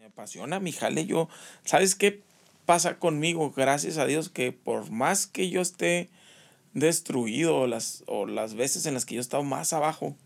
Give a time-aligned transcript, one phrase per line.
[0.00, 1.04] Me apasiona mi jale.
[1.04, 1.28] Yo,
[1.62, 2.22] ¿sabes qué
[2.64, 3.52] pasa conmigo?
[3.54, 6.08] Gracias a Dios que por más que yo esté
[6.72, 10.16] destruido las, o las veces en las que yo he estado más abajo,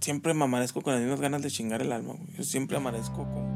[0.00, 2.16] siempre me amanezco con las mismas ganas de chingar el alma.
[2.36, 3.53] Yo siempre amanezco con...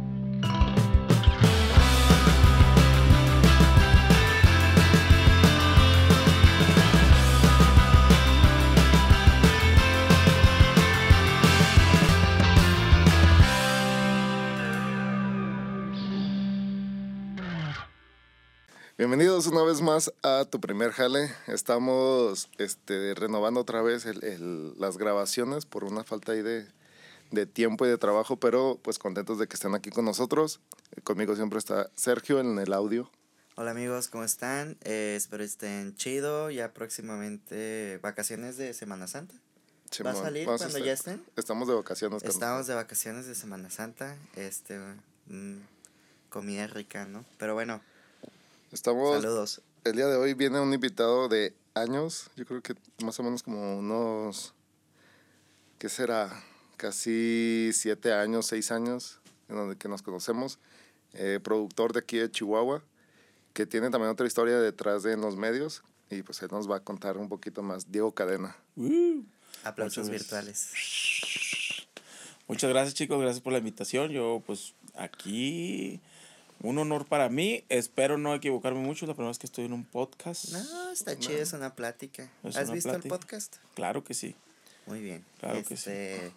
[18.98, 21.32] Bienvenidos una vez más a tu primer jale.
[21.46, 26.66] Estamos este, renovando otra vez el, el, las grabaciones por una falta ahí de,
[27.30, 30.58] de, tiempo y de trabajo, pero pues contentos de que estén aquí con nosotros.
[31.04, 33.08] Conmigo siempre está Sergio en el audio.
[33.54, 34.76] Hola amigos, ¿cómo están?
[34.82, 36.50] Eh, espero estén chido.
[36.50, 39.36] Ya próximamente vacaciones de Semana Santa.
[40.04, 41.24] ¿Va a salir cuando ya estén?
[41.36, 42.24] Estamos de vacaciones.
[42.24, 44.16] Estamos de vacaciones de Semana Santa.
[44.34, 44.76] Este,
[45.28, 45.58] mmm,
[46.30, 47.24] comida rica, ¿no?
[47.38, 47.80] Pero bueno.
[48.72, 49.22] Estamos.
[49.22, 49.62] Saludos.
[49.84, 53.42] El día de hoy viene un invitado de años, yo creo que más o menos
[53.42, 54.52] como unos.
[55.78, 56.44] ¿Qué será?
[56.76, 60.58] Casi siete años, seis años, en donde que nos conocemos.
[61.14, 62.82] Eh, productor de aquí de Chihuahua,
[63.54, 65.82] que tiene también otra historia detrás de en los medios.
[66.10, 67.90] Y pues él nos va a contar un poquito más.
[67.90, 68.56] Diego Cadena.
[68.76, 69.22] Uh,
[69.64, 70.70] Aplausos virtuales.
[72.46, 73.20] Muchas gracias, chicos.
[73.20, 74.10] Gracias por la invitación.
[74.10, 76.00] Yo, pues, aquí
[76.60, 77.64] un honor para mí.
[77.68, 79.06] Espero no equivocarme mucho.
[79.06, 80.50] La primera vez que estoy en un podcast.
[80.50, 81.20] No, está no.
[81.20, 82.30] chido, es una plática.
[82.42, 83.14] ¿Has una visto plática?
[83.14, 83.56] el podcast?
[83.74, 84.34] Claro que sí.
[84.86, 85.24] Muy bien.
[85.38, 86.34] Claro este, que sí.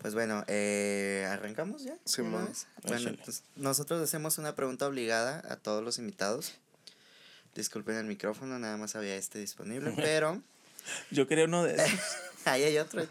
[0.00, 1.96] Pues bueno, eh, ¿arrancamos ya?
[2.04, 2.46] Sí, bueno,
[2.86, 6.54] bueno pues nosotros hacemos una pregunta obligada a todos los invitados.
[7.54, 10.42] Disculpen el micrófono, nada más había este disponible, pero...
[11.10, 12.00] Yo quería uno de esos.
[12.44, 13.00] Ahí hay otro.
[13.00, 13.08] Ahí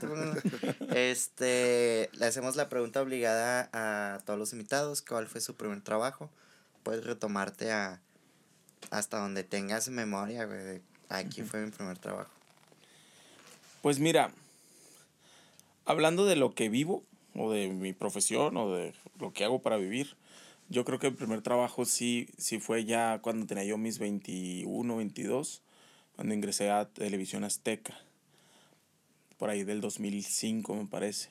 [0.95, 5.01] este, le hacemos la pregunta obligada a todos los invitados.
[5.01, 6.29] ¿Cuál fue su primer trabajo?
[6.83, 8.01] Puedes retomarte a
[8.91, 11.47] hasta donde tengas memoria, güey, aquí uh -huh.
[11.47, 12.31] fue mi primer trabajo.
[13.81, 14.31] Pues mira,
[15.85, 17.03] hablando de lo que vivo,
[17.35, 20.15] o de mi profesión, o de lo que hago para vivir,
[20.69, 24.97] yo creo que el primer trabajo sí, sí fue ya cuando tenía yo mis 21,
[24.97, 25.61] 22,
[26.15, 27.97] cuando ingresé a Televisión Azteca,
[29.37, 31.29] por ahí del 2005 me parece.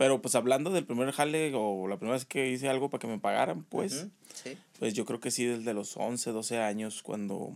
[0.00, 3.06] Pero pues hablando del primer jale o la primera vez que hice algo para que
[3.06, 4.10] me pagaran, pues, uh -huh.
[4.32, 4.58] sí.
[4.78, 7.54] pues yo creo que sí desde los 11, 12 años cuando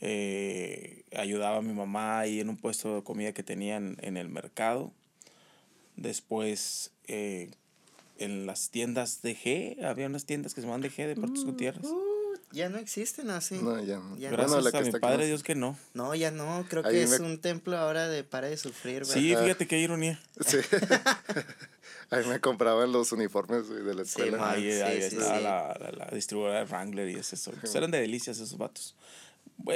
[0.00, 4.28] eh, ayudaba a mi mamá ahí en un puesto de comida que tenían en el
[4.30, 4.90] mercado.
[5.94, 7.52] Después eh,
[8.18, 11.44] en las tiendas de G, había unas tiendas que se llaman de G de Puertos
[11.44, 11.86] uh, Gutiérrez.
[12.54, 13.56] Ya no existen así.
[13.56, 14.16] No, ya no.
[14.16, 15.76] Ya Gracias bueno, a mi padre Dios que no.
[15.92, 16.64] No, ya no.
[16.68, 17.14] Creo ahí que me...
[17.16, 19.00] es un templo ahora de para de sufrir.
[19.00, 19.12] ¿verdad?
[19.12, 20.20] Sí, fíjate qué ironía.
[20.46, 20.58] Sí.
[22.10, 24.38] ahí me compraban los uniformes de la escuela.
[24.38, 27.50] Sí, ahí, sí, ahí sí, estaba la, la, la, distribuidora de Wrangler y eso.
[27.60, 28.94] Pues eran de delicias esos vatos.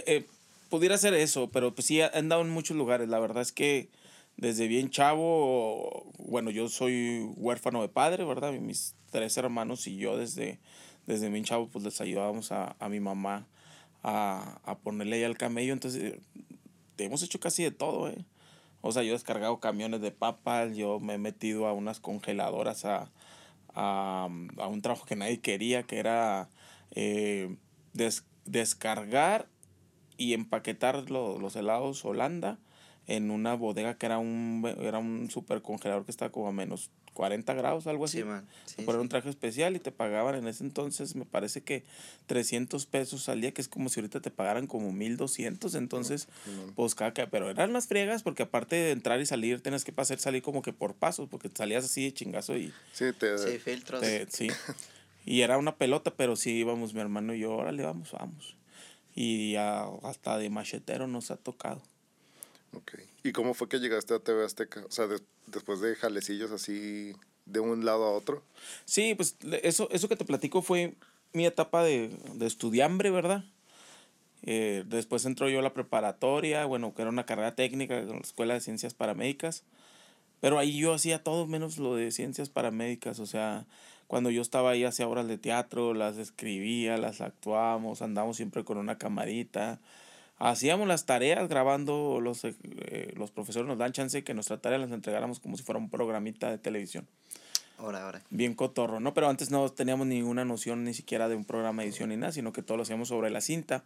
[0.06, 0.24] Eh,
[0.68, 3.08] pudiera ser eso, pero pues sí, he andado en muchos lugares.
[3.08, 3.90] La verdad es que
[4.36, 8.52] desde bien chavo, bueno, yo soy huérfano de padre, ¿verdad?
[8.52, 10.60] Mis tres hermanos y yo desde
[11.08, 13.46] desde mi chavo pues les ayudábamos a, a mi mamá
[14.02, 16.20] a, a ponerle ahí al camello, entonces
[16.98, 18.24] hemos hecho casi de todo, ¿eh?
[18.80, 22.84] O sea, yo he descargado camiones de papas, yo me he metido a unas congeladoras
[22.84, 23.10] a,
[23.74, 26.48] a, a un trabajo que nadie quería, que era
[26.92, 27.56] eh,
[27.92, 29.48] des, descargar
[30.16, 32.58] y empaquetar lo, los helados Holanda
[33.06, 36.90] en una bodega que era un, era un super congelador que estaba como a menos
[37.18, 38.18] 40 grados, algo así.
[38.18, 38.46] Sí, man.
[38.64, 39.00] Sí, por sí.
[39.00, 41.82] un traje especial y te pagaban en ese entonces, me parece que
[42.26, 45.74] 300 pesos al día, que es como si ahorita te pagaran como 1200.
[45.74, 46.72] Entonces, Sí, man.
[46.76, 49.92] pues cada que, pero eran las friegas porque aparte de entrar y salir, tienes que
[49.92, 53.58] pasar salir como que por pasos, porque salías así de chingazo y Sí, te, Sí,
[53.58, 54.00] filtros.
[54.00, 54.48] te- sí.
[55.26, 58.56] Y era una pelota, pero sí íbamos mi hermano y yo, órale, vamos, vamos.
[59.16, 61.82] Y a- hasta de machetero nos ha tocado.
[62.72, 62.92] Ok.
[63.24, 64.84] ¿Y cómo fue que llegaste a TV Azteca?
[64.86, 67.12] O sea, de- después de jalecillos así
[67.46, 68.42] de un lado a otro.
[68.84, 70.94] Sí, pues eso, eso que te platico fue
[71.32, 73.44] mi etapa de, de estudiambre, ¿verdad?
[74.42, 78.18] Eh, después entró yo a la preparatoria, bueno, que era una carrera técnica en la
[78.18, 79.64] Escuela de Ciencias Paramédicas,
[80.40, 83.66] pero ahí yo hacía todo menos lo de ciencias paramédicas, o sea,
[84.06, 88.78] cuando yo estaba ahí hacía obras de teatro, las escribía, las actuábamos, andábamos siempre con
[88.78, 89.80] una camarita,
[90.38, 94.90] hacíamos las tareas grabando, los, eh, los profesores nos dan chance que nuestra tarea las
[94.90, 97.06] entregáramos como si fuera un programita de televisión
[97.78, 98.22] Ahora, ahora.
[98.30, 99.14] bien cotorro, ¿no?
[99.14, 102.32] Pero antes no teníamos ninguna noción ni siquiera de un programa de edición ni nada,
[102.32, 103.84] sino que todo lo hacíamos sobre la cinta,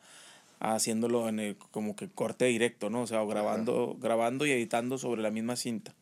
[0.61, 3.03] haciéndolo en el como que corte directo, ¿no?
[3.03, 5.93] O sea, o grabando, grabando y editando sobre la misma cinta.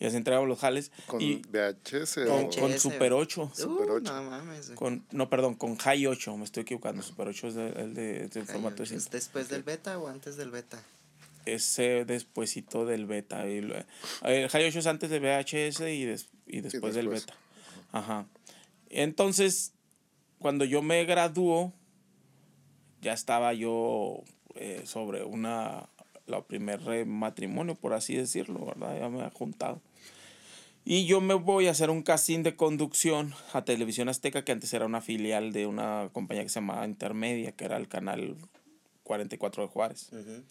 [0.00, 0.92] Ya se entregaban los jales.
[1.06, 2.50] ¿Con y VHS con, o...?
[2.50, 2.78] con.
[2.78, 3.50] Super 8.
[3.54, 4.12] Super Uh, 8.
[4.22, 4.70] no mames.
[4.70, 7.02] Con, no, perdón, con High 8, me estoy equivocando.
[7.02, 10.06] Super 8 es de- el de, es del formato de ¿Es después del beta o
[10.08, 10.80] antes del beta?
[11.46, 13.48] Ese despuesito del beta.
[13.48, 13.74] y lo-
[14.22, 17.26] El High 8 es antes del VHS y, des- y después del después.
[17.26, 17.38] beta.
[17.90, 18.26] Ajá.
[18.90, 19.72] Entonces,
[20.38, 21.72] cuando yo me graduó,
[23.02, 24.22] ya estaba yo
[24.54, 25.88] eh, sobre una,
[26.26, 28.98] la primer matrimonio, por así decirlo, ¿verdad?
[28.98, 29.80] Ya me había juntado.
[30.84, 34.72] Y yo me voy a hacer un casting de conducción a Televisión Azteca, que antes
[34.72, 38.36] era una filial de una compañía que se llamaba Intermedia, que era el canal
[39.02, 40.08] 44 de Juárez.
[40.12, 40.42] Ujú.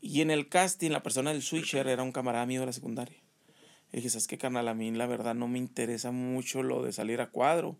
[0.00, 3.16] Y en el casting, la persona del switcher era un camarada mío de la secundaria.
[3.92, 4.68] Y dije, ¿sabes qué, carnal?
[4.68, 7.76] A mí la verdad no me interesa mucho lo de salir a cuadro.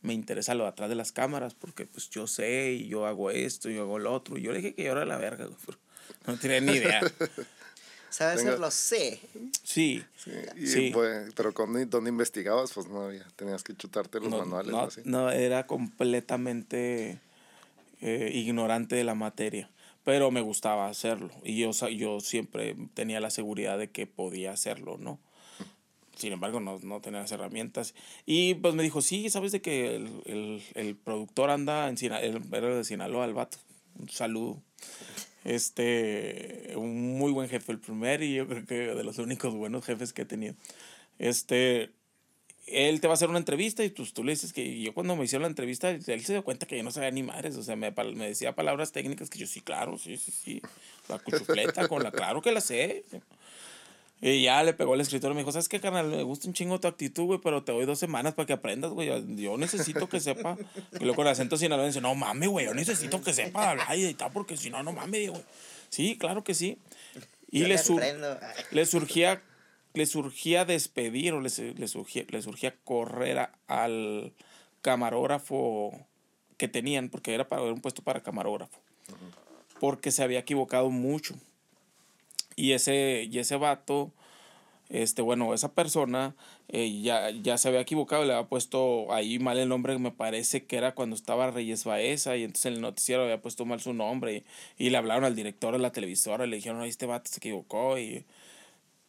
[0.00, 3.30] Me interesa lo de atrás de las cámaras, porque pues yo sé y yo hago
[3.30, 4.38] esto y yo hago lo otro.
[4.38, 5.48] Y yo le dije que yo era la verga,
[6.26, 7.00] no tenía ni idea.
[8.10, 8.70] ¿Sabes Tengo- hacerlo?
[8.70, 9.20] Sí.
[9.62, 10.02] Sí.
[10.16, 10.90] Sí, y Sí.
[10.92, 13.24] pues, pero con, donde investigabas, pues no había.
[13.36, 14.72] Tenías que chutarte los No, manuales.
[14.72, 15.00] no, así.
[15.04, 17.20] no, era completamente
[18.00, 19.68] eh, ignorante de la materia,
[20.04, 24.52] pero me gustaba hacerlo y yo, sa- yo siempre tenía la seguridad de que podía
[24.52, 25.18] hacerlo, ¿no?
[26.16, 27.94] Sin embargo, no, no tenía las herramientas.
[28.26, 32.40] Y pues me dijo, sí, ¿sabes de que el, el, el productor anda en Sinaloa,
[32.52, 33.58] era de Sinaloa, el vato?
[34.00, 34.60] Un saludo.
[35.44, 39.84] Este, un muy buen jefe, el primer y yo creo que de los únicos buenos
[39.84, 40.54] jefes que he tenido.
[41.18, 41.90] Este,
[42.66, 45.16] él te va a hacer una entrevista y pues tú le dices que yo cuando
[45.16, 47.62] me hicieron la entrevista, él se dio cuenta que yo no sabía ni madres, o
[47.62, 50.62] sea, me, me decía palabras técnicas que yo sí, claro, sí, sí, sí,
[51.08, 53.04] la cuchufleta con la, claro que la sé.
[54.20, 56.08] Y ya le pegó el escritor y me dijo, ¿sabes qué, carnal?
[56.08, 58.90] Me gusta un chingo tu actitud, güey, pero te doy dos semanas para que aprendas,
[58.90, 59.08] güey.
[59.36, 60.56] Yo necesito que sepa.
[60.98, 64.32] Y luego con acento sinaloense, no mames, güey, yo necesito que sepa hablar y tal,
[64.32, 65.42] porque si no, no mames, güey.
[65.88, 66.78] Sí, claro que sí.
[67.50, 68.00] Y Yo le, sur-
[68.72, 69.42] le surgía
[69.94, 74.32] le surgía despedir o le, le surgía, le surgía correr a- al
[74.82, 75.92] camarógrafo
[76.56, 78.78] que tenían, porque era, para, era un puesto para camarógrafo,
[79.80, 81.34] porque se había equivocado mucho.
[82.58, 84.10] Y ese, y ese vato,
[84.88, 86.34] este, bueno, esa persona
[86.68, 90.64] eh, ya, ya se había equivocado, le había puesto ahí mal el nombre, me parece
[90.64, 93.92] que era cuando estaba Reyes Baeza, y entonces en el noticiero había puesto mal su
[93.94, 94.44] nombre,
[94.76, 97.30] y, y le hablaron al director de la televisora, y le dijeron, "Ay, este vato
[97.30, 98.24] se equivocó, y...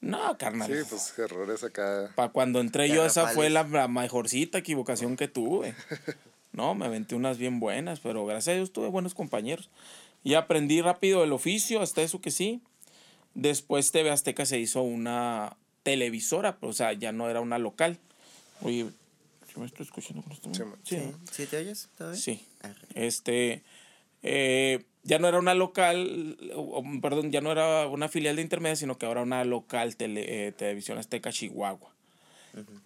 [0.02, 0.72] No, carnal.
[0.72, 2.12] Sí, pues errores acá.
[2.16, 5.74] Para cuando entré yo, esa fue la, la mejorcita equivocación que tuve.
[6.52, 9.70] No, me aventé unas bien buenas, pero gracias a Dios tuve buenos compañeros.
[10.24, 12.62] Y aprendí rápido el oficio, hasta eso que sí.
[13.42, 17.98] Después TV Azteca se hizo una televisora, o sea, ya no era una local.
[18.62, 20.54] Oye, ¿yo me estoy escuchando con esto?
[20.54, 21.02] Sí, Sí, ¿Sí?
[21.06, 21.20] ¿no?
[21.32, 22.20] ¿Sí te oyes todavía?
[22.20, 22.46] Sí.
[22.62, 23.64] Ah, Este,
[24.24, 26.38] eh, ya no era una local,
[27.02, 30.52] perdón, ya no era una filial de intermedia, sino que ahora una local tele, eh,
[30.52, 31.94] Televisión Azteca Chihuahua.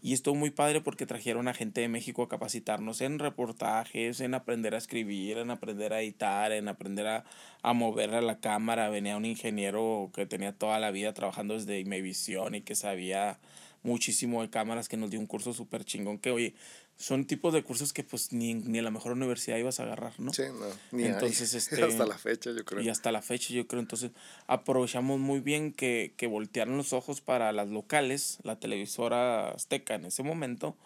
[0.02, 4.34] Y estuvo muy padre porque trajeron a gente de México a capacitarnos en reportajes, en
[4.34, 7.24] aprender a escribir, en aprender a editar, en aprender a,
[7.62, 8.90] a mover a la cámara.
[8.90, 13.40] Venía un ingeniero que tenía toda la vida trabajando desde Imevisión y que sabía
[13.84, 16.56] muchísimo de cámaras, que nos dio un curso súper chingón, que oye,
[16.98, 20.14] son tipos de cursos que pues ni, ni en la mejor universidad ibas a agarrar,
[20.20, 20.34] ¿no?
[20.34, 20.66] Sí, no.
[20.98, 21.58] Ni Entonces, hay.
[21.60, 22.82] este, Hasta la fecha, yo creo.
[22.82, 23.82] Y hasta la fecha, yo creo.
[23.82, 24.12] Entonces,
[24.48, 30.06] aprovechamos muy bien que, que voltearon los ojos para las locales, la televisora azteca en
[30.06, 30.78] ese momento.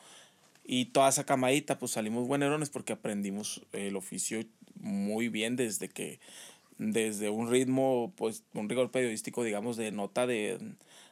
[0.65, 4.43] Y toda esa camadita, pues salimos buenerones porque aprendimos el oficio
[4.75, 6.19] muy bien desde que,
[6.77, 10.57] desde un ritmo, pues, un rigor periodístico, digamos, de nota de,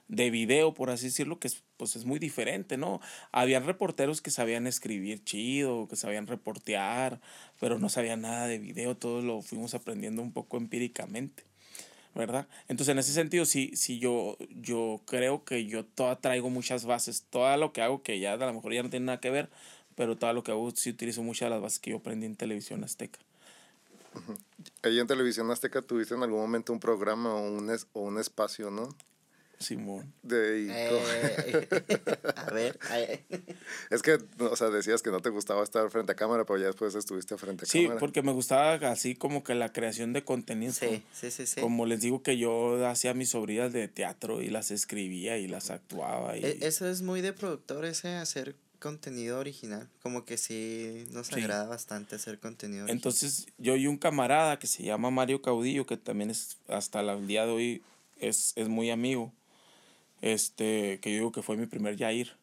[0.08, 3.02] de video, por así decirlo, que es, pues es muy diferente, ¿no?
[3.32, 7.20] Habían reporteros que sabían escribir chido, que sabían reportear,
[7.60, 11.44] pero no sabían nada de video, todo lo fuimos aprendiendo un poco empíricamente,
[12.14, 12.48] ¿verdad?
[12.68, 17.24] Entonces, en ese sentido, sí, sí yo, yo creo que yo toda traigo muchas bases,
[17.30, 19.50] todo lo que hago, que ya a lo mejor ya no tiene nada que ver,
[19.96, 22.36] pero todo lo que hago sí utilizo muchas de las bases que yo aprendí en
[22.36, 23.20] televisión azteca.
[24.84, 28.18] Ahí en Televisión Azteca tuviste en algún momento un programa o un, es- o un
[28.20, 28.88] espacio, ¿no?
[29.60, 30.14] Simón.
[30.24, 31.68] De, Eh,
[32.36, 32.78] a ver.
[33.90, 36.68] Es que, o sea, decías que no te gustaba estar frente a cámara, pero ya
[36.68, 38.00] después estuviste frente a Sí, cámara.
[38.00, 40.74] porque me gustaba así como que la creación de contenido.
[40.74, 41.62] Sí, sí, sí, sí.
[41.62, 45.70] Como les digo que yo hacía mis sobrinas de teatro y las escribía y las
[45.70, 46.38] actuaba.
[46.38, 49.90] Y, E- Eso es muy de productor, ese hacer contenido original.
[50.04, 51.36] Como que sí nos Sí.
[51.36, 52.98] agrada bastante hacer contenido original.
[52.98, 57.26] Entonces yo y un camarada que se llama Mario Caudillo, que también es hasta el
[57.28, 57.84] día de hoy
[58.18, 59.34] es, es muy amigo,
[60.34, 62.34] este, que yo digo que fue mi primer Yair,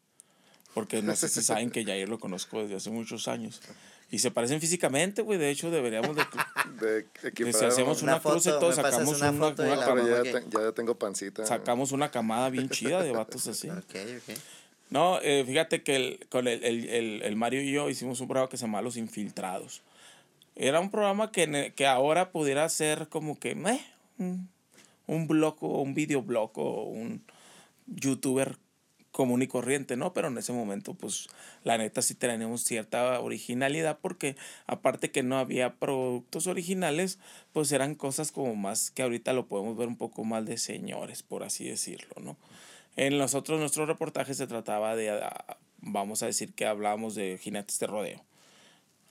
[0.75, 3.61] porque no sé si saben que Yair lo conozco desde hace muchos años.
[4.11, 5.39] Y se parecen físicamente, güey.
[5.39, 6.23] De hecho, deberíamos de...
[6.81, 7.07] De
[7.45, 9.85] de si hacemos Una una, cruz y foto, me pasas sacamos una una, una la
[9.87, 11.47] cama- Pero ya, que- te- ya tengo pancita.
[11.47, 13.69] sacamos una camada bien chida de vatos así.
[13.71, 14.37] Ok, ok.
[14.91, 18.29] No, eh, fíjate que el, con el, el, el, el Mario y yo hicimos un
[18.29, 19.81] programa que se llama Los Infiltrados.
[20.55, 23.81] Era un programa que, que ahora pudiera ser como que meh,
[24.19, 24.51] un,
[25.07, 27.23] un blog o un videoblog o un
[27.87, 28.59] youtuber
[29.11, 30.15] común y corriente, ¿no?
[30.15, 31.29] Pero en ese momento, pues,
[31.65, 34.37] la neta sí teníamos cierta originalidad porque
[34.67, 37.19] aparte que no había productos originales,
[37.53, 41.23] pues eran cosas como más que ahorita lo podemos ver un poco más de señores,
[41.23, 42.37] por así decirlo, ¿no?
[42.97, 47.79] En nosotros, nuestros reportajes se trataba de, ah, vamos a decir que hablábamos de jinetes
[47.79, 48.25] de rodeo.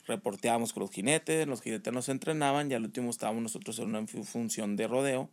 [0.06, 4.04] Reporteábamos con los jinetes, los jinetes nos entrenaban y al último estábamos nosotros en una
[4.06, 5.30] fu- función de rodeo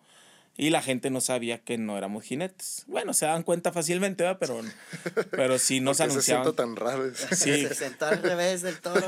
[0.59, 2.83] y la gente no sabía que no éramos jinetes.
[2.85, 4.39] Bueno, se dan cuenta fácilmente, ¿verdad?
[4.41, 4.59] Pero,
[5.31, 6.53] pero sí nos ¿Por qué se anunciaban.
[6.53, 7.15] tan raro?
[7.15, 9.07] Sí, Se sentó al revés del toro.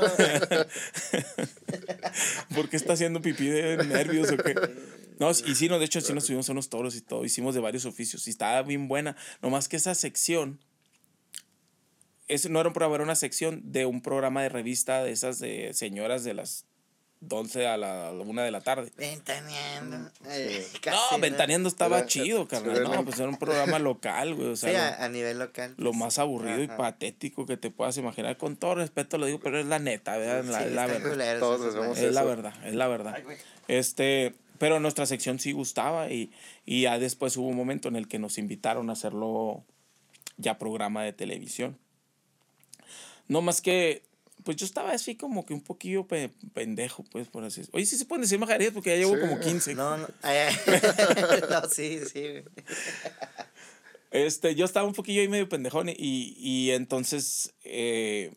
[2.54, 4.54] ¿por qué está haciendo pipí de nervios o qué?
[5.18, 7.54] No, y sí, no, de hecho sí nos subimos a unos toros y todo, hicimos
[7.54, 10.58] de varios oficios y estaba bien buena, nomás que esa sección,
[12.28, 15.38] eso no era un programa, era una sección de un programa de revista de esas
[15.38, 16.64] de señoras de las
[17.30, 18.90] 11 a la 1 de la tarde.
[18.96, 20.10] Ventaneando.
[20.28, 20.64] Ay,
[21.12, 22.76] No, Ventaneando estaba Era- chido, carnal.
[22.76, 24.48] era- No, pues era un programa local, güey.
[24.48, 25.74] O sea, Sí, lo- a, a nivel local.
[25.76, 28.36] lo pues, más aburrido y patético que te puedas imaginar.
[28.36, 30.44] Con todo respeto lo digo, pero es la neta, ¿verdad?
[30.44, 31.10] La, Sí, es la verdad.
[31.10, 31.98] culeros Todos.
[31.98, 32.28] Es la eso.
[32.28, 33.14] verdad, es la verdad.
[33.16, 33.36] Ay.
[33.68, 36.32] Este, pero nuestra sección sí gustaba y,
[36.66, 39.64] y ya después hubo un momento en el que nos invitaron a hacerlo
[40.36, 41.78] ya programa de televisión.
[43.28, 44.02] No más que,
[44.44, 47.76] pues yo estaba así como que un poquillo pe- pendejo, pues por así decirlo.
[47.78, 49.20] Oye, sí se pueden decir majaderías porque ya llevo Sí.
[49.20, 49.74] como 15.
[49.74, 50.08] No, no.
[50.22, 50.54] ay.
[51.50, 52.24] no, sí, sí.
[54.10, 58.32] Este, yo estaba un poquillo ahí medio pendejón y, y entonces eh,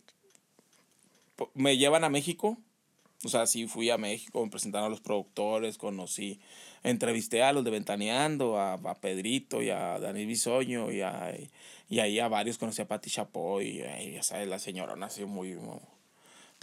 [1.53, 2.57] me llevan a México.
[3.23, 6.39] O sea, sí fui a México, me presentaron a los productores, conocí,
[6.83, 11.35] entrevisté a los de Ventaneando, a, a Pedrito y a Daniel Bisoño y, a,
[11.89, 15.57] y ahí a varios, conocí a Pati Chapoy y ya sabes, la señora nació muy...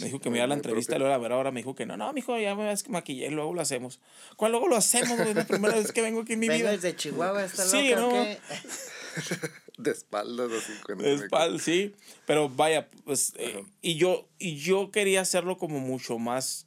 [0.02, 1.74] me dijo que me iba a la entrevista luego a la vera hora me dijo
[1.74, 4.00] que no, no, mijo, ya me vas que maquillé luego lo hacemos.
[4.36, 5.18] ¿Cuál luego lo hacemos?
[5.20, 6.70] Es la primera vez que vengo aquí en mi vida.
[6.70, 8.12] desde Chihuahua, está Sí, loca, ¿o ¿no?
[8.24, 8.38] qué?
[9.78, 10.72] De espaldas, así.
[10.88, 11.94] De me- espalda, sí.
[12.26, 13.32] Pero vaya, pues.
[13.36, 16.66] eh, y, yo, y yo quería hacerlo como mucho más.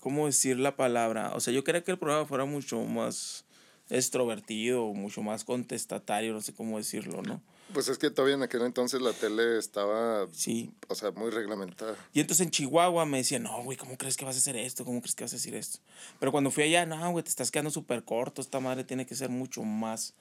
[0.00, 1.32] ¿Cómo decir la palabra?
[1.34, 3.44] O sea, yo quería que el programa fuera mucho más
[3.88, 7.40] extrovertido, mucho más contestatario, no sé cómo decirlo, ¿no?
[7.72, 10.72] Pues es que todavía en aquel entonces la tele estaba, Sí.
[10.88, 11.96] o sea, muy reglamentada.
[12.12, 14.84] Y entonces en Chihuahua me decían, no, güey, ¿cómo crees que vas a hacer esto?
[14.84, 15.78] ¿Cómo crees que vas a decir esto?
[16.20, 18.40] Pero cuando fui allá, no, güey, te estás quedando súper corto.
[18.42, 20.14] Esta madre tiene que ser mucho más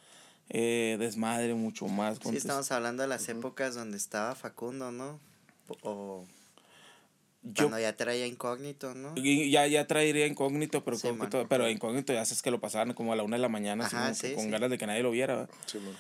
[0.50, 2.17] eh, desmadre, mucho más.
[2.17, 5.20] Sí, contest- estamos hablando de las épocas donde estaba Facundo, ¿no?
[5.84, 6.25] O
[7.43, 9.13] Yo cuando ya traía incógnito, ¿no?
[9.15, 12.93] Y ya, ya traería incógnito, pero, Sí, todo- pero incógnito ya sabes que lo pasaban
[12.93, 14.50] como a la una de la mañana, así Ajá, que sí, con sí.
[14.51, 15.50] ganas de que nadie lo viera.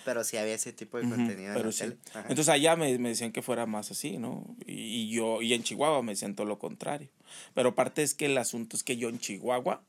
[0.05, 1.79] Pero sí había ese tipo de contenido en pero la sí.
[1.79, 1.97] tele.
[2.11, 2.19] Ajá.
[2.29, 4.45] Entonces allá me, me decían que fuera más así, ¿no?
[4.67, 7.09] Y, y yo, y en Chihuahua me decían todo lo contrario.
[7.55, 9.81] Pero aparte es que el asunto es que yo en Chihuahua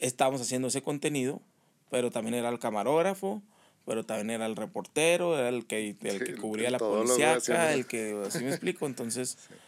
[0.00, 1.42] estábamos haciendo ese contenido,
[1.90, 3.42] pero también era el camarógrafo,
[3.84, 7.86] pero también era el reportero, era el que, el que cubría la policía, así, el
[7.86, 9.36] que, así me explico, entonces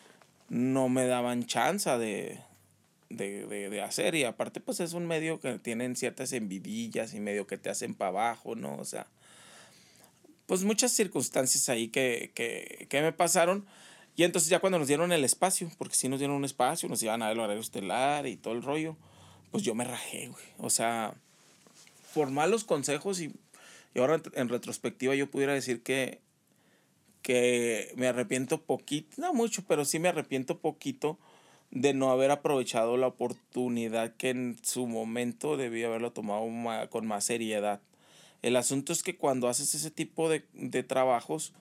[0.51, 2.39] no me daban chance de,
[3.09, 7.21] de, de, de hacer y aparte pues es un medio que tienen ciertas envidillas y
[7.21, 8.77] medio que te hacen para abajo, ¿no?
[8.77, 9.07] O sea,
[10.47, 13.65] pues muchas circunstancias ahí que, que, que me pasaron.
[14.17, 17.03] Y entonces ya cuando nos dieron el espacio, porque sí nos dieron un espacio, nos
[17.03, 18.97] iban a dar el horario estelar y todo el rollo,
[19.53, 20.45] pues yo me rajé, güey.
[20.59, 21.15] O sea,
[22.13, 23.33] por malos consejos y,
[23.95, 26.21] y ahora en- en retrospectiva yo pudiera decir que,
[27.23, 31.19] que me arrepiento poquito, no mucho, pero sí me arrepiento poquito
[31.71, 37.07] de no haber aprovechado la oportunidad que en su momento debí haberlo tomado ma- con
[37.07, 37.81] más seriedad.
[38.43, 41.53] El asunto es que cuando haces ese tipo de, de trabajos,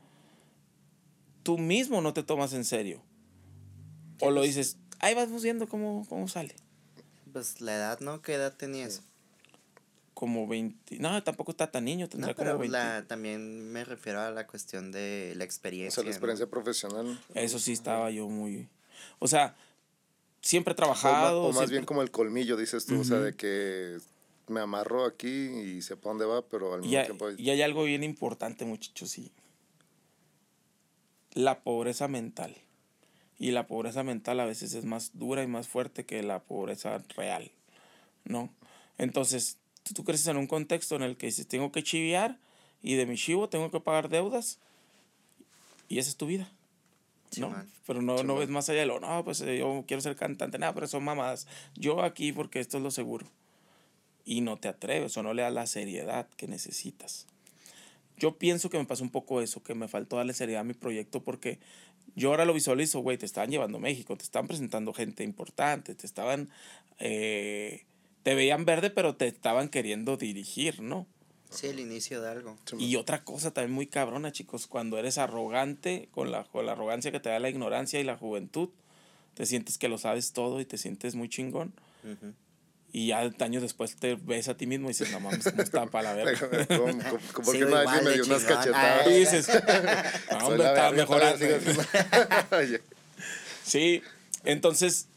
[1.44, 3.02] tú mismo no te tomas en serio.
[4.22, 6.56] O lo dices, ahí vamos viendo cómo, cómo sale.
[7.32, 8.22] Pues la edad, ¿no?
[8.22, 9.04] ¿Qué edad tenías?
[10.20, 11.00] Como 20.
[11.00, 12.78] No, tampoco está tan niño, tendrá No, pero como 20.
[12.78, 15.96] la, también me refiero a la cuestión de la O experiencia.
[15.96, 16.12] sea, la ¿no?
[16.12, 17.24] experiencia profesional.
[17.36, 18.68] Eso sí estaba yo muy.
[19.20, 19.56] O sea,
[20.42, 21.44] siempre he O, trabajado.
[21.44, 23.98] o más siempre- bien como el colmillo, dices tú, o sea, de que
[24.48, 27.30] me amarro aquí y sé para dónde va, pero al Y mismo hay, tiempo...
[27.30, 29.32] y hay algo bien importante, muchachos, sí.
[31.32, 32.58] La pobreza mental.
[33.38, 36.98] Y la pobreza mental a veces es más dura y más fuerte que la pobreza
[37.16, 37.52] real,
[38.26, 38.50] ¿no?
[38.98, 39.59] Entonces,
[39.90, 42.38] tú, tú creces en un contexto en el que dices, tengo que chiviar
[42.82, 44.60] y de mi chivo tengo que pagar deudas
[45.88, 46.50] y esa es tu vida.
[47.38, 47.50] ¿no?
[47.50, 47.70] man.
[47.86, 50.58] Pero no, no ves más allá de lo, no, pues eh, yo quiero ser cantante,
[50.58, 51.48] nada, pero son mamadas.
[51.76, 53.28] Yo aquí porque esto es lo seguro.
[54.26, 57.28] Y no te atreves o no le das la seriedad que necesitas.
[58.18, 60.74] Yo pienso que me pasó un poco eso, que me faltó darle seriedad a mi
[60.74, 61.58] proyecto porque
[62.16, 65.96] yo ahora lo visualizo, güey, te estaban llevando a México, te estaban presentando gente importante,
[65.96, 66.50] te estaban,
[67.00, 67.86] eh,
[68.24, 71.08] te veían verde, pero te estaban queriendo dirigir, ¿no?
[71.50, 72.58] Sí, el inicio de algo.
[72.78, 77.12] Y otra cosa también muy cabrona, chicos, cuando eres arrogante, con la, con la arrogancia
[77.12, 78.70] que te da la ignorancia y la juventud,
[79.34, 81.74] te sientes que lo sabes todo y te sientes muy chingón.
[82.04, 82.34] Ujú.
[82.92, 85.86] Y ya años después te ves a ti mismo y dices, no mames, ¿cómo está
[85.86, 86.68] para la verga?
[86.68, 87.00] Como,
[87.34, 89.08] como Sí, que nadie me dio unas cachetadas.
[89.08, 89.48] Ah, Y dices,
[90.32, 91.46] no, hombre, está mejorando.
[93.64, 94.02] Sí,
[94.44, 95.08] entonces,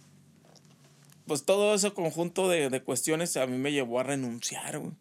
[1.26, 4.92] pues todo ese conjunto de, de cuestiones a mí me llevó a renunciar, güey.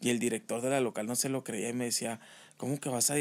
[0.00, 2.20] Y el director de la local no se lo creía y me decía,
[2.56, 3.14] ¿cómo que vas a,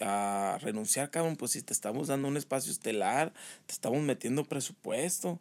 [0.00, 1.36] a renunciar, cabrón?
[1.36, 3.32] Pues si te estamos dando un espacio estelar,
[3.66, 5.40] te estamos metiendo presupuesto.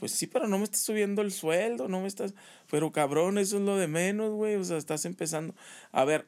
[0.00, 2.34] Pues sí, pero no me estás subiendo el sueldo, no me estás...
[2.70, 4.56] Pero cabrón, eso es lo de menos, güey.
[4.56, 5.54] O sea, estás empezando...
[5.92, 6.26] A ver,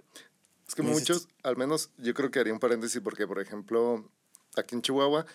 [0.69, 4.09] Es que dices- muchos, al menos yo creo que haría un paréntesis porque, por ejemplo,
[4.57, 5.27] aquí en Chihuahua,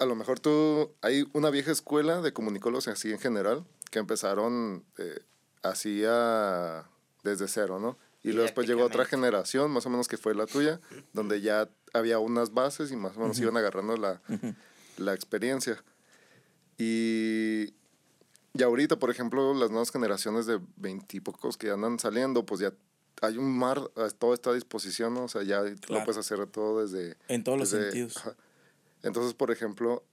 [0.00, 4.84] a lo mejor tú, hay una vieja escuela de comunicólogos así en general, que empezaron
[4.98, 5.20] eh,
[5.62, 6.88] así a,
[7.22, 7.96] desde cero, ¿no?
[8.22, 10.80] Y luego después llegó otra generación, más o menos que fue la tuya,
[11.12, 14.20] donde ya había unas bases y más o menos iban agarrando la,
[14.98, 15.82] la experiencia.
[16.78, 17.74] Y,
[18.54, 22.72] y ahorita, por ejemplo, las nuevas generaciones de veintipocos que andan saliendo, pues ya
[23.22, 25.24] hay un mar, eh, todo está a disposición, ¿no?
[25.24, 26.00] O sea, ya Claro.
[26.00, 27.16] lo puedes hacer todo desde...
[27.28, 28.16] en todos los sentidos.
[28.18, 28.34] ajá.
[29.02, 30.04] Entonces, por ejemplo,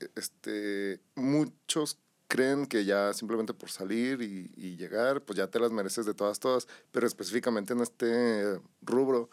[0.00, 5.58] e- este, muchos creen que ya simplemente por salir y, y llegar, pues ya te
[5.60, 9.28] las mereces de todas, todas, pero específicamente en este rubro,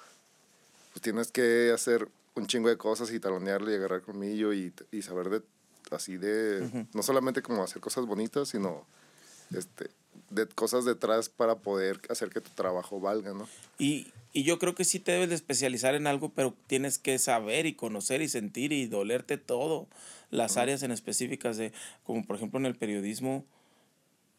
[0.92, 5.02] pues tienes que hacer un chingo de cosas y talonearle y agarrar colmillo y, y
[5.02, 5.42] saber de,
[5.92, 8.86] así de, no solamente como hacer cosas bonitas, sino
[9.54, 9.90] este,
[10.30, 13.48] de cosas detrás para poder hacer que tu trabajo valga, ¿no?
[13.78, 17.18] Y, y yo creo que sí te debes de especializar en algo, pero tienes que
[17.18, 19.88] saber y conocer y sentir y dolerte todo.
[20.32, 21.72] Las áreas en específicas de,
[22.04, 23.46] como por ejemplo en el periodismo,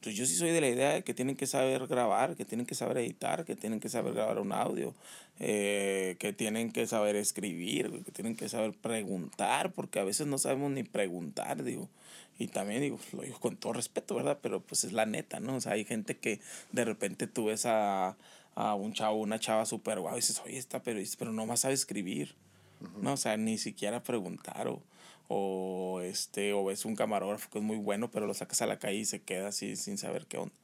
[0.00, 2.66] pues yo sí soy de la idea de que tienen que saber grabar, que tienen
[2.66, 4.94] que saber editar, que tienen que saber grabar un audio,
[5.38, 10.38] eh, que tienen que saber escribir, que tienen que saber preguntar, porque a veces no
[10.38, 11.88] sabemos ni preguntar, digo.
[12.40, 14.38] Y también digo, lo digo con todo respeto, ¿verdad?
[14.40, 15.56] Pero pues es la neta, ¿no?
[15.56, 16.40] O sea, hay gente que
[16.72, 18.16] de repente tú ves a,
[18.54, 21.60] a un chavo, una chava súper guau, y dices, oye, está periodista, pero no más
[21.60, 22.34] sabe escribir,
[23.02, 23.12] ¿no?
[23.12, 24.82] O sea, ni siquiera preguntar o,
[25.28, 28.78] o, este, o ves un camarógrafo que es muy bueno, pero lo sacas a la
[28.78, 30.54] calle y se queda así sin saber qué onda.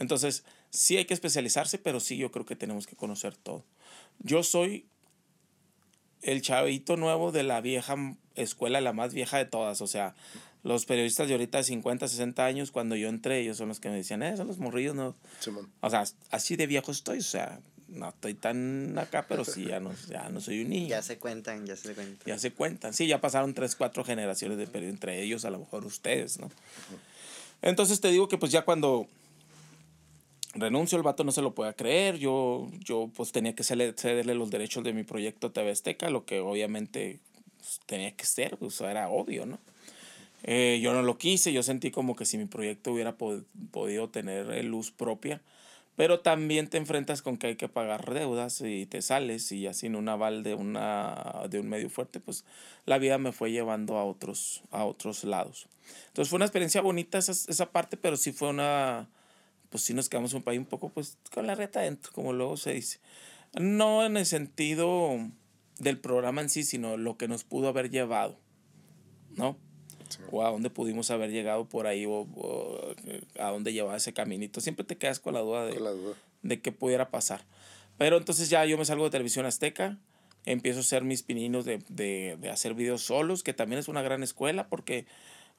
[0.00, 3.64] Entonces, sí hay que especializarse, pero sí yo creo que tenemos que conocer todo.
[4.18, 4.84] Yo soy
[6.22, 7.96] el chavito nuevo de la vieja
[8.34, 9.80] escuela, la más vieja de todas.
[9.80, 10.14] O sea,
[10.62, 13.88] los periodistas de ahorita de 50, 60 años, cuando yo entré, ellos son los que
[13.88, 15.16] me decían, eh, son los morrillos, no.
[15.40, 15.70] Simón.
[15.80, 19.80] O sea, así de viejo estoy, o sea, no estoy tan acá, pero sí, ya
[19.80, 20.88] no, ya no soy un niño.
[20.88, 22.26] Ya se cuentan, ya se cuentan.
[22.26, 22.94] Ya se cuentan.
[22.94, 26.50] Sí, ya pasaron tres, cuatro generaciones de periodistas, entre ellos a lo mejor ustedes, ¿no?
[27.62, 29.06] Entonces te digo que pues ya cuando
[30.54, 34.50] renuncio el vato no se lo puede creer, yo, yo pues tenía que cederle los
[34.50, 37.18] derechos de mi proyecto TV Azteca, lo que obviamente
[37.58, 39.58] pues, tenía que ser, pues era obvio, ¿no?
[40.44, 44.08] Eh, yo no lo quise, yo sentí como que si mi proyecto hubiera pod- podido
[44.08, 45.42] tener eh, luz propia,
[45.96, 49.74] pero también te enfrentas con que hay que pagar deudas y te sales y ya
[49.74, 52.44] sin un aval de, una, de un medio fuerte, pues
[52.86, 55.66] la vida me fue llevando a otros, a otros lados.
[56.08, 59.08] Entonces fue una experiencia bonita esa, esa parte, pero sí fue una,
[59.68, 62.56] pues sí nos quedamos un país un poco pues con la reta adentro, como luego
[62.56, 62.98] se dice.
[63.60, 65.18] No en el sentido
[65.78, 68.38] del programa en sí, sino lo que nos pudo haber llevado,
[69.36, 69.56] ¿no?
[70.30, 72.94] O a dónde pudimos haber llegado por ahí, o, o
[73.38, 74.60] a dónde llevaba ese caminito.
[74.60, 76.14] Siempre te quedas con la duda de, la duda.
[76.42, 77.44] de qué pudiera pasar.
[77.98, 79.98] Pero entonces ya yo me salgo de Televisión Azteca,
[80.46, 84.02] empiezo a hacer mis pininos de, de, de hacer videos solos, que también es una
[84.02, 85.06] gran escuela porque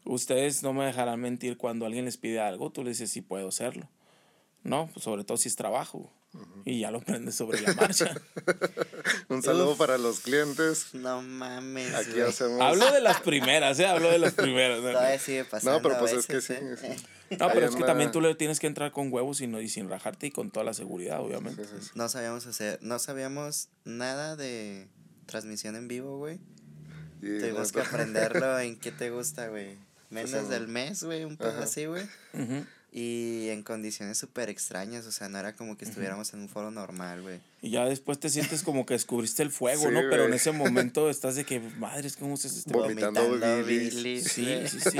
[0.05, 3.47] ustedes no me dejarán mentir cuando alguien les pide algo, tú le dices sí puedo
[3.47, 3.87] hacerlo.
[4.63, 6.11] No, pues sobre todo si es trabajo.
[6.63, 8.13] Y ya lo aprendes sobre la marcha.
[9.29, 10.87] Un saludo para los clientes.
[10.93, 11.93] No mames.
[11.93, 12.21] Aquí güey.
[12.23, 12.61] hacemos.
[12.61, 13.87] Hablo de las primeras, ¿eh?
[13.87, 14.79] Hablo de las primeras.
[14.81, 14.91] ¿no?
[14.91, 15.77] Todavía sigue pasando.
[15.77, 16.53] No, pero pues es que sí.
[16.53, 16.75] ¿eh?
[16.79, 17.35] sí.
[17.39, 19.59] No, pero es que una- también tú le tienes que entrar con huevos y, no,
[19.61, 21.63] y sin rajarte y con toda la seguridad, obviamente.
[21.65, 21.91] Sí, sí, sí.
[21.95, 24.87] No sabíamos hacer, no sabíamos nada de
[25.25, 26.39] transmisión en vivo, güey.
[27.21, 29.77] Y Tuvimos que aprenderlo en qué te gusta, güey.
[30.09, 31.63] Menos Pues, del mes, güey, un Ajá.
[31.63, 32.03] así, güey.
[32.33, 32.65] Ujú.
[32.93, 36.71] Y en condiciones súper extrañas, o sea, no era como que estuviéramos en un foro
[36.71, 37.39] normal, güey.
[37.61, 40.01] Y ya después te sientes como que descubriste el fuego, Sí, ¿no?
[40.09, 43.95] Pero en ese momento estás de que, madre, es como se este Vomitando Vomitando bilis.
[43.95, 44.97] bilis, Sí, sí, sí.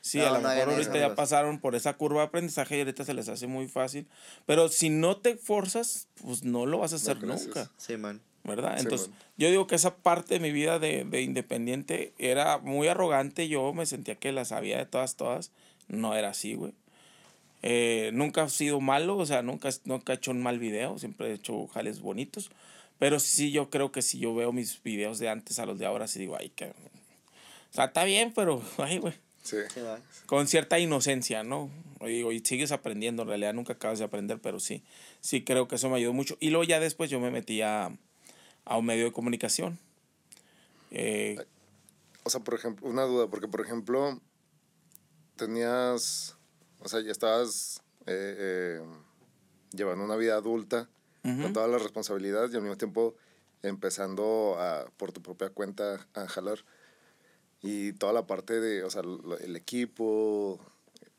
[0.00, 2.80] Sí, No, a lo no mejor ahorita ya pasaron por esa curva de aprendizaje y
[2.80, 4.08] ahorita se les hace muy fácil.
[4.46, 7.46] Pero si no te forzas, pues no lo vas a hacer creces.
[7.48, 8.22] nunca, Simón.
[8.44, 8.76] ¿verdad?
[8.78, 9.18] Sí, Entonces, man.
[9.36, 13.48] yo digo que esa parte de mi vida de, de independiente era muy arrogante.
[13.48, 15.52] Yo me sentía que la sabía de todas, todas.
[15.88, 16.72] No era así, güey.
[17.62, 21.28] Eh, nunca he sido malo, o sea, nunca, nunca he hecho un mal video, siempre
[21.30, 22.50] he hecho jales bonitos.
[22.98, 25.86] Pero sí, yo creo que si yo veo mis videos de antes a los de
[25.86, 26.66] ahora, sí digo, ay, que.
[26.66, 29.14] O sea, está bien, pero, ay, güey.
[29.42, 29.56] Sí.
[30.26, 31.68] Con cierta inocencia, ¿no?
[32.00, 34.82] Y digo, y sigues aprendiendo, en realidad nunca acabas de aprender, pero sí,
[35.20, 36.36] sí creo que eso me ayudó mucho.
[36.38, 37.90] Y luego ya después yo me metí a,
[38.64, 39.78] a un medio de comunicación.
[40.92, 41.44] Eh,
[42.22, 44.20] O sea, por ejemplo, una duda, porque por ejemplo,
[45.36, 46.36] tenías,
[46.84, 48.82] o sea, ya estabas eh, eh,
[49.72, 50.88] llevando una vida adulta
[51.42, 53.14] con todas las responsabilidades y al mismo tiempo
[53.62, 56.58] empezando a, por tu propia cuenta a jalar.
[57.62, 59.02] Y toda la parte de, o sea,
[59.40, 60.58] el equipo,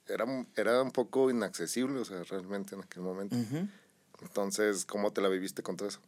[0.08, 3.38] era, un- era un poco inaccesible, o sea, realmente en aquel momento.
[4.22, 6.00] Entonces, ¿cómo te la viviste con todo eso?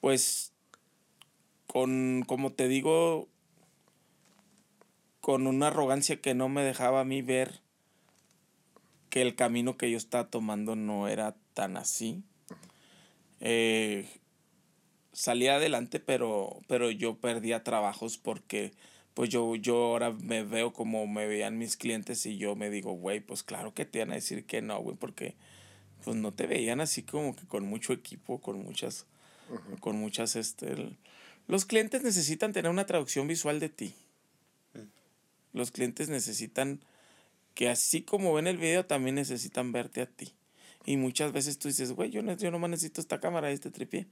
[0.00, 0.52] pues
[1.66, 3.26] con, como te digo,
[5.20, 7.60] con una arrogancia que no me dejaba a mí ver
[9.14, 12.24] que el camino que yo estaba tomando no era tan así.
[13.38, 14.08] Eh,
[15.12, 18.72] salí adelante, pero, pero yo perdía trabajos porque
[19.14, 22.94] pues yo, yo ahora me veo como me veían mis clientes y yo me digo,
[22.94, 25.36] güey, pues claro que te iban a decir que no, güey, porque
[26.02, 29.06] pues no te veían así como que con mucho equipo, con muchas,
[29.78, 30.96] con muchas, este, el-
[31.46, 33.94] los clientes necesitan tener una traducción visual de ti.
[35.52, 36.80] Los clientes necesitan
[37.54, 40.32] que así como ven el video, también necesitan verte a ti.
[40.84, 43.70] Y muchas veces tú dices, güey, yo, no, yo nomás necesito esta cámara y este
[43.70, 44.06] tripié.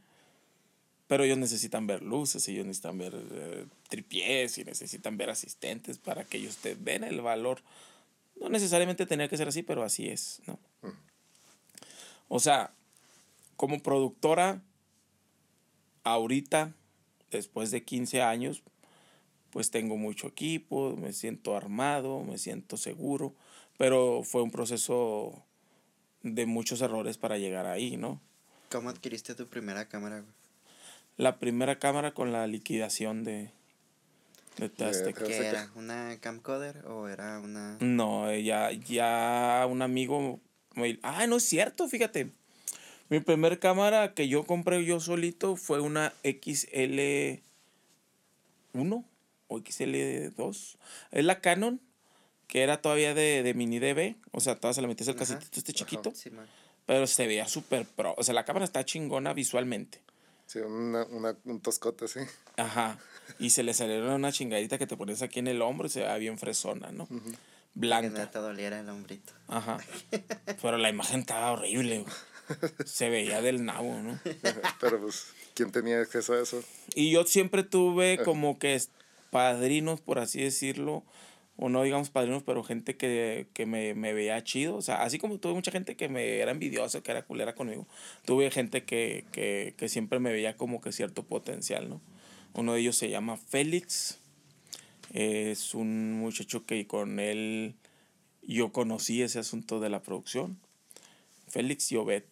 [1.06, 6.24] Pero ellos necesitan ver luces, ellos necesitan ver eh, tripiés y necesitan ver asistentes para
[6.24, 7.60] que ellos te den el valor.
[8.40, 10.58] No necesariamente tenía que ser así, pero así es, ¿no?
[12.28, 12.72] O sea,
[13.56, 14.62] como productora,
[16.04, 16.72] ahorita,
[17.30, 18.62] después de 15 años,
[19.52, 23.34] pues tengo mucho equipo, me siento armado, me siento seguro,
[23.76, 25.44] pero fue un proceso
[26.22, 28.20] de muchos errores para llegar ahí, ¿no?
[28.70, 30.24] ¿Cómo adquiriste tu primera cámara?
[31.18, 33.50] La primera cámara con la liquidación de,
[34.56, 35.70] de ¿Qué era?
[35.74, 37.76] ¿Una camcorder o era una...?
[37.80, 40.40] No, ya, ya un amigo
[40.74, 40.98] me...
[41.02, 42.32] Ah, no es cierto, fíjate.
[43.10, 47.42] Mi primer cámara que yo compré yo solito fue una XL1
[49.52, 50.76] o XL2.
[51.10, 51.80] Es la Canon,
[52.46, 54.16] que era todavía de, de mini DB.
[54.32, 55.20] O sea, todavía se le metías el Ajá.
[55.20, 56.12] casetito este chiquito.
[56.14, 56.46] Sí, man.
[56.86, 58.14] Pero se veía súper pro.
[58.18, 60.00] O sea, la cámara está chingona visualmente.
[60.46, 62.20] Sí, una, una, un toscote así.
[62.56, 62.98] Aja.
[63.38, 66.00] Y se le salieron una chingadita que te pones aquí en el hombro y se
[66.00, 67.06] veía bien fresona, ¿no?
[67.06, 67.20] Que
[67.74, 68.30] Blanca.
[68.30, 69.32] te doliera el hombrito.
[69.48, 69.78] Ajá.
[70.60, 72.12] Pero la imagen estaba horrible, güey.
[72.84, 74.18] Se veía del nabo, ¿no?
[74.80, 76.62] Pero pues, ¿quién tenía acceso a eso?
[76.94, 78.74] Y yo siempre tuve como que
[79.32, 81.04] padrinos, por así decirlo,
[81.56, 84.76] o no digamos padrinos, pero gente que, que me, me veía chido.
[84.76, 87.88] O sea, así como tuve mucha gente que me era envidiosa, que era culera conmigo,
[88.26, 92.02] tuve gente que, que, que siempre me veía como que cierto potencial, ¿no?
[92.52, 94.20] Uno de ellos se llama Félix.
[95.14, 97.74] Es un muchacho que con él
[98.42, 100.58] yo conocí ese asunto de la producción.
[101.48, 102.24] Félix y Obed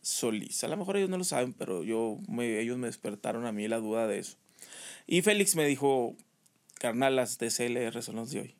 [0.00, 0.62] Solís.
[0.62, 3.66] A lo mejor ellos no lo saben, pero yo me, ellos me despertaron a mí
[3.66, 4.36] la duda de eso.
[5.08, 6.16] Y Félix me dijo,
[6.78, 8.54] carnal, las DCLR son los de hoy.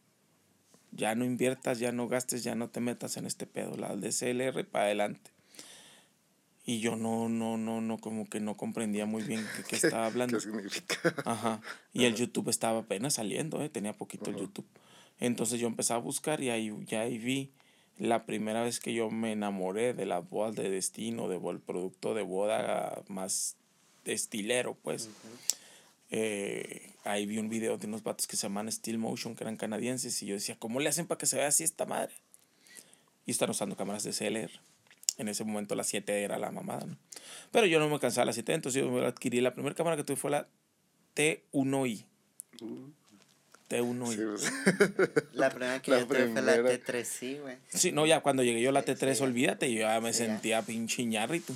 [0.93, 3.77] Ya no inviertas, ya no gastes, ya no te metas en este pedo.
[3.77, 5.31] Las DCLR para adelante.
[6.65, 10.07] Y yo no, no, no, no, como que no comprendía muy bien qué, qué estaba
[10.07, 10.37] hablando.
[10.37, 11.15] ¿Qué significa?
[11.25, 11.61] Ajá.
[11.93, 13.69] Y el YouTube estaba apenas saliendo, ¿eh?
[13.69, 14.67] tenía poquito el YouTube.
[15.21, 17.53] Entonces yo empecé a buscar y ahí, ya ahí vi
[17.99, 22.15] la primera vez que yo me enamoré de las bodas de destino, de el producto
[22.15, 23.57] de boda más
[24.05, 25.09] estilero, pues.
[26.11, 29.57] Eh, ahí vi un video de unos vatos que se llaman Steel Motion, que eran
[29.57, 32.14] canadienses, y yo decía, ¿cómo le hacen para que se vea así esta madre?
[33.27, 34.51] Y están usando cámaras de CLR.
[35.19, 36.97] En ese momento la 7 era la mamada, ¿no?
[37.51, 40.05] Pero yo no me cansaba la 7, entonces yo me adquirí la primera cámara que
[40.05, 40.47] tuve fue la
[41.16, 42.05] T1i.
[43.69, 44.07] T1i.
[44.07, 46.77] Sí, Sí, pues, La primera que La yo tuve fue la primera.
[46.85, 47.57] T3, sí, güey.
[47.92, 49.23] no, ya cuando llegué yo a la T3, Sí.
[49.23, 50.27] olvídate, yo ya me Sí, ya.
[50.27, 51.53] sentía pinche ñarrito.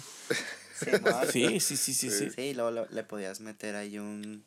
[1.33, 1.61] Sí.
[1.61, 2.55] Sí, sí, sí, sí, sí.
[2.55, 4.43] Luego lo- le podías meter ahí un...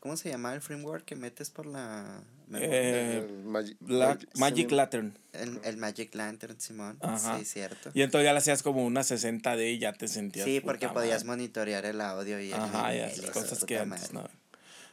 [0.00, 2.22] ¿Cómo se llama el framework que metes por la
[2.54, 5.18] Eh, El Magi- la- Magi- Magic Lantern.
[5.32, 6.96] El, el Magic Lantern, Simón.
[7.00, 7.38] Ajá.
[7.38, 7.90] Sí, cierto.
[7.92, 10.44] Y entonces ya le hacías como una 60D y ya te sentías.
[10.44, 11.38] Sí, porque podías madre.
[11.42, 14.30] monitorear el audio y el Ajá, y esas y cosas que antes madre.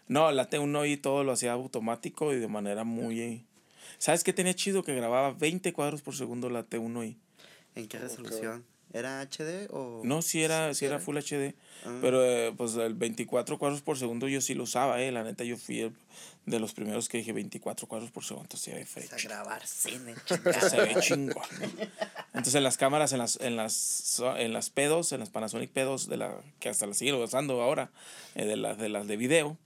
[0.08, 0.24] no.
[0.26, 3.46] No, la T1 y todo lo hacía automático y de manera muy.
[4.00, 4.84] ¿Sabes qué tenía chido?
[4.84, 7.16] Que grababa 20 cuadros por segundo la T1i.
[7.76, 8.66] ¿En qué resolución?
[8.94, 10.02] ¿Era HD o...?
[10.04, 11.56] No, sí era, sí era Full HD.
[12.02, 15.12] Pero eh, pues el 24 cuadros por segundo yo sí lo usaba, eh.
[15.12, 15.94] La neta yo fui el-
[16.46, 18.46] de los primeros que dije 24 cuadros por segundo.
[18.46, 19.04] Entonces se ve feo.
[19.12, 20.14] A grabar cine,
[20.70, 21.44] Se ve chingón.
[22.34, 26.18] Entonces las cámaras en las, en las, en las pedos, en las Panasonic pedos, de
[26.18, 27.92] la, que hasta las siguen usando ahora,
[28.36, 29.58] eh, de las de las de video,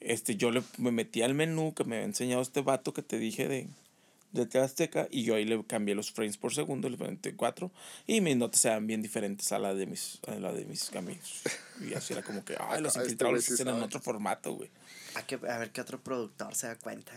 [0.00, 3.18] este, yo le, me metí al menú que me había enseñado este vato que te
[3.18, 3.66] dije de,
[4.34, 7.70] de TV Azteca y yo ahí le cambié los frames por segundo, el 24,
[8.06, 11.42] y mis notas eran bien diferentes a la de mis, a la de mis amigos.
[11.80, 14.70] Y así era como que, ay, los este infiltrados hacen en otro formato, güey.
[15.14, 17.12] A, que, a ver qué otro productor se da cuenta.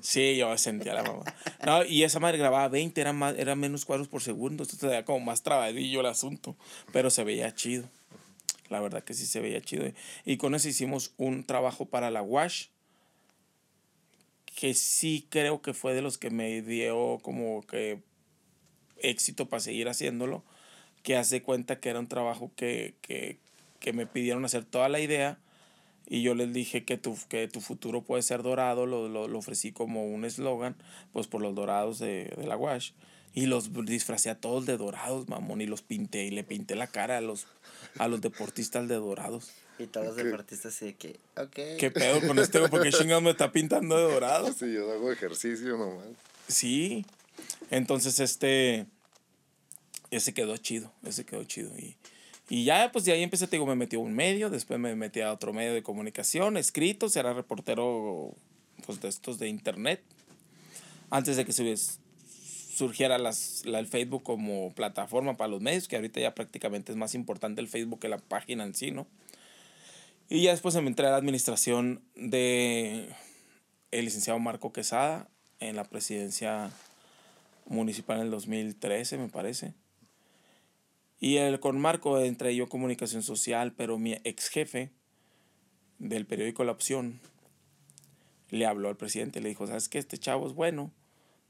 [0.00, 1.24] Sí, yo sentía la mamá.
[1.64, 4.64] No, y esa madre grababa 20, era, más, era menos cuadros por segundo.
[4.64, 6.56] Te da como más trabadillo el asunto.
[6.92, 7.88] Pero se veía chido.
[8.68, 9.90] La verdad que sí se veía chido.
[10.24, 12.66] Y con eso hicimos un trabajo para la Wash.
[14.56, 18.00] Que sí creo que fue de los que me dio como que
[18.96, 20.42] éxito para seguir haciéndolo.
[21.04, 23.38] Que hace cuenta que era un trabajo que, que,
[23.78, 25.38] que me pidieron hacer toda la idea.
[26.08, 29.72] Y yo les dije que tu, que tu futuro puede ser dorado, lo, lo, ofrecí
[29.72, 30.76] como un eslogan,
[31.12, 32.92] pues por los dorados de, de la Wash.
[33.34, 36.86] Y los disfracé a todos de dorados, mamón, y los pinté, y le pinté la
[36.86, 37.46] cara a los,
[37.98, 39.52] a los deportistas de dorados.
[39.78, 41.78] Y todos los deportistas así de que, ok.
[41.78, 42.70] ¿Qué pedo con este, güey?
[42.70, 44.52] ¿Por qué chingados me está pintando de dorado?
[44.52, 46.06] Sí, yo hago ejercicio nomás.
[46.48, 47.04] Sí.
[47.70, 48.86] Entonces, este.
[50.10, 50.92] Ese quedó chido.
[51.04, 51.76] Ese quedó chido.
[51.76, 51.96] Y,
[52.48, 54.94] y ya, pues de ahí empecé, te digo, me metí a un medio, después me
[54.94, 58.34] metí a otro medio de comunicación, escritos, era reportero
[58.86, 60.00] pues, de estos de internet.
[61.10, 61.76] Antes de que se
[62.74, 66.98] surgiera las, la, el Facebook como plataforma para los medios, que ahorita ya prácticamente es
[66.98, 69.06] más importante el Facebook que la página en sí, ¿no?
[70.28, 73.08] Y ya después me entré a la administración de
[73.92, 75.28] el licenciado Marco Quesada
[75.60, 76.70] en la presidencia
[77.66, 79.74] municipal en el 2013, me parece.
[81.20, 84.90] Y el, con Marco entré yo comunicación social, pero mi ex jefe
[85.98, 87.20] del periódico La Opción
[88.50, 89.98] le habló al presidente, le dijo, ¿sabes qué?
[89.98, 90.90] Este chavo es bueno,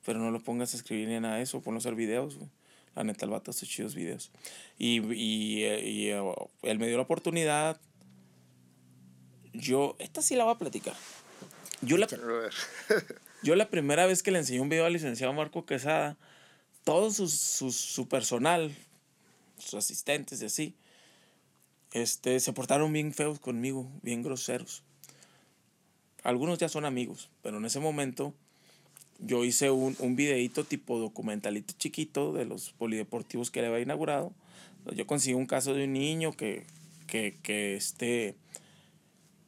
[0.05, 2.39] pero no lo pongas a escribir ni nada de eso, ponlo a hacer videos.
[2.95, 4.31] La neta, el vato hace chidos videos.
[4.79, 6.23] Y, y, eh, y, eh,
[6.63, 7.79] él me dio la oportunidad.
[9.57, 10.95] Yo, esta sí la voy a platicar.
[11.83, 12.07] Yo la,
[13.43, 16.17] yo la primera vez que le enseñé un video al licenciado Marco Quesada,
[16.85, 18.75] todo su, su, su personal,
[19.59, 20.75] sus asistentes y así,
[21.93, 24.83] este, se portaron bien feos conmigo, bien groseros.
[26.23, 28.35] Algunos ya son amigos, pero en ese momento
[29.19, 34.33] yo hice un, un videíto tipo documentalito chiquito de los polideportivos que le había inaugurado.
[34.95, 36.67] Yo conseguí un caso de un niño que,
[37.07, 38.37] que, que, este,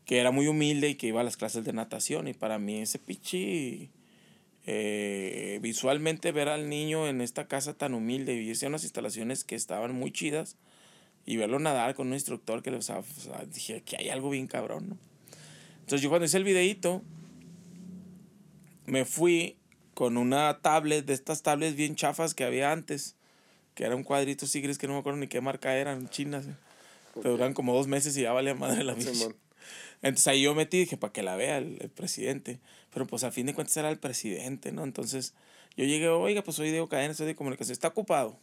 [0.09, 2.29] que era muy humilde y que iba a las clases de natación.
[2.29, 3.91] Y para mí ese pichi,
[4.65, 9.55] eh, visualmente ver al niño en esta casa tan humilde y a unas instalaciones que
[9.55, 10.57] estaban muy chidas
[11.27, 13.03] y verlo nadar con un instructor que le, o sea,
[13.53, 14.99] dije que hay algo bien cabrón, ¿no?
[15.81, 17.03] Entonces yo cuando hice el videíto,
[18.87, 19.59] me fui
[19.93, 23.15] con una tablet, de estas tablets bien chafas que había antes,
[23.75, 26.55] que era un cuadrito sigres que no me acuerdo ni qué marca eran, chinas, eh.
[27.15, 29.13] pero duran como dos meses y ya vale madre la bicha.
[30.03, 32.61] Entonces ahí yo metí, dije, para que la vea el, el, presidente.
[32.93, 34.85] Pero pues al fin de cuentas era el presidente, ¿no?
[34.85, 35.35] Entonces
[35.77, 38.39] yo llegué, oiga, pues soy Diego Cadena, soy de comunicación, ¿está ocupado?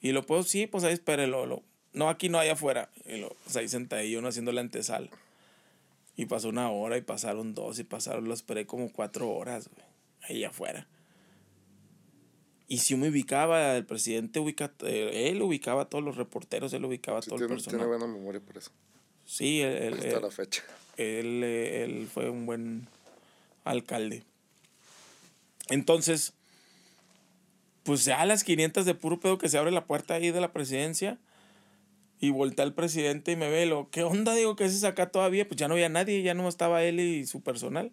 [0.00, 1.46] Y lo puedo, sí, pues ahí espérelo.
[1.46, 2.90] Lo, no, aquí no, allá afuera.
[3.06, 5.08] Y lo, pues ahí sentadillo, no haciendo la antesala.
[6.16, 9.86] Y pasó una hora y pasaron dos y pasaron, lo esperé como cuatro horas, güey,
[10.22, 10.86] ahí afuera.
[12.68, 16.84] Y si me ubicaba, el presidente ubica, eh, él ubicaba a todos los reporteros, él
[16.84, 17.80] ubicaba a Sí, todo tiene, el personal.
[17.80, 18.70] tiene buena memoria por eso.
[19.32, 20.62] Sí, él, Hasta él- la fecha.
[20.98, 22.86] él, él fue un buen
[23.64, 24.24] alcalde.
[25.70, 26.34] Entonces,
[27.82, 30.40] pues ya a las 500 de puro pedo que se abre la puerta ahí de
[30.42, 31.16] la presidencia
[32.20, 34.34] y voltea el presidente y me ve, lo, ¿qué onda?
[34.34, 35.48] Digo, ¿qué haces acá todavía?
[35.48, 37.90] Pues ya no había nadie, ya no estaba él y su personal.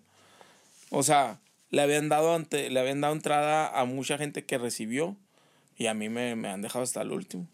[0.90, 5.16] O sea, le habían dado, ante, le habían dado entrada a mucha gente que recibió
[5.78, 7.48] y a mí me, me han dejado hasta el último.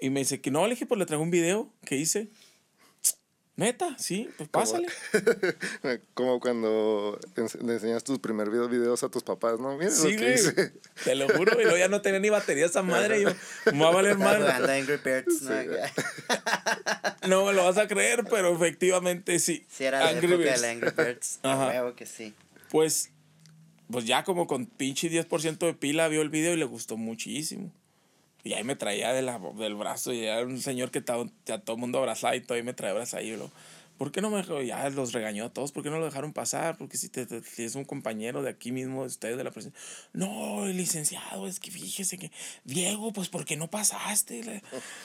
[0.00, 2.28] Y me dice que no, le dije, pues le traigo un video que hice.
[3.56, 4.86] Neta, sí, pues pásale.
[6.14, 7.18] Como cuando
[7.64, 9.76] le enseñas tus primeros video- videos a tus papás, ¿no?
[9.76, 10.34] Mira Sí, lo que güey.
[10.34, 10.72] hice.
[11.02, 13.18] Te lo juro, y luego ya no tenía ni batería esa madre.
[13.18, 13.30] Y yo,
[13.72, 14.48] me va a valer madre.
[14.52, 15.50] Angry Birds, ¿no?
[17.28, 19.66] No me lo vas a creer, pero efectivamente sí.
[19.68, 20.60] Sí, era la Angry época Birds.
[20.62, 21.38] del Angry Birds.
[21.42, 21.66] Ajá.
[21.68, 22.34] huevo que sí.
[22.70, 23.10] Pues,
[23.90, 27.72] pues ya como con pinche 10% de pila vio el video y le gustó muchísimo.
[28.48, 31.58] Y ahí me traía de la, del brazo y era un señor que estaba- a
[31.58, 33.50] todo el mundo abrazaba y todo y me traía abrazado y lo,
[33.98, 34.62] ¿por qué no me dejó?
[34.62, 36.78] Ya los regañó a todos, ¿por qué no lo dejaron pasar?
[36.78, 39.50] Porque si, te, te- si es un compañero de aquí mismo, de ustedes de la
[39.50, 39.78] presidencia.
[40.14, 42.30] No, el licenciado, es que fíjese que,
[42.64, 44.42] Diego, pues ¿por qué no pasaste?
[44.42, 44.62] Le-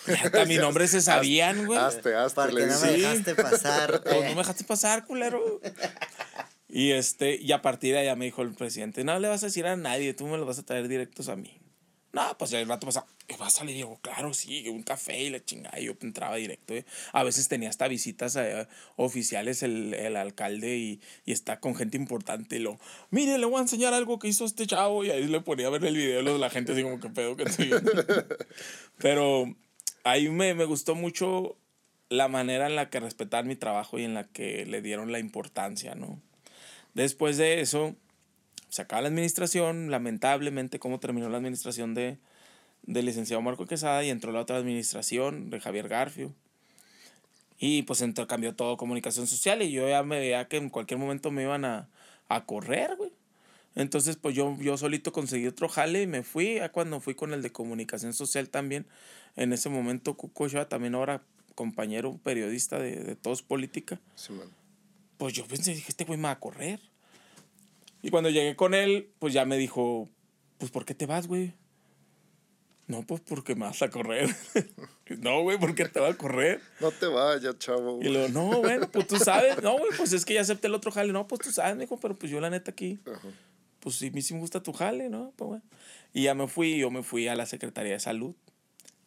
[0.07, 1.79] Ya hasta mi nombre se sabían, güey.
[1.79, 4.03] Hazte, hazte, ¿Por qué no me dejaste pasar?
[4.03, 5.59] Pues no me dejaste pasar, culero.
[6.69, 9.47] Y este, y a partir de allá me dijo el presidente, no le vas a
[9.47, 11.59] decir a nadie, tú me los vas a traer directos a mí.
[12.13, 15.29] No, pues el rato pasa, ¿qué vas a le digo, claro, sí, un café y
[15.29, 16.75] la chingada, y yo entraba directo.
[16.75, 16.85] eh.
[17.11, 21.97] A veces tenía hasta visitas eh, oficiales el, el alcalde y, y está con gente
[21.97, 25.27] importante y lo, mire, le voy a enseñar algo que hizo este chavo y ahí
[25.27, 27.67] le ponía a ver el video y la gente así como, ¿qué pedo que estoy
[27.67, 27.91] viendo?".
[28.99, 29.55] Pero
[30.03, 31.57] ahí me, me gustó mucho
[32.09, 35.19] la manera en la que respetaron mi trabajo y en la que le dieron la
[35.19, 36.21] importancia, ¿no?
[36.93, 37.95] Después de eso,
[38.69, 42.17] se acaba la administración, lamentablemente, cómo terminó la administración de,
[42.83, 46.33] del licenciado Marco Quesada y entró la otra administración de Javier Garfio.
[47.59, 50.99] Y pues entró, cambió todo comunicación social y yo ya me veía que en cualquier
[50.99, 51.89] momento me iban a,
[52.27, 53.11] a correr, güey.
[53.75, 56.55] Entonces, pues yo, yo solito conseguí otro jale y me fui.
[56.55, 58.85] Ya cuando fui con el de comunicación social también,
[59.35, 61.23] en ese momento Cuco Ochoa, también ahora
[61.55, 64.33] compañero periodista de, de Todos Política, Sí,
[65.17, 66.79] pues yo pensé, dije, este güey me va a correr.
[68.01, 70.09] Y cuando llegué con él, pues ya me dijo,
[70.57, 71.53] pues ¿por qué te vas, güey?
[72.87, 74.29] No, pues porque me vas a correr.
[75.19, 76.61] no, güey, ¿por qué te va a correr?
[76.81, 77.99] No te vayas, chavo.
[78.01, 79.57] Y luego, no, bueno, pues tú sabes.
[79.63, 81.13] No, güey, pues es que ya acepté el otro jale.
[81.13, 83.29] No, pues tú sabes, me dijo, pero pues yo la neta aquí, Ajá.
[83.79, 85.31] pues sí, a mí sí me gusta tu jale, ¿no?
[85.37, 85.63] Pues bueno.
[86.13, 88.35] Y ya me fui, yo me fui a la Secretaría de Salud.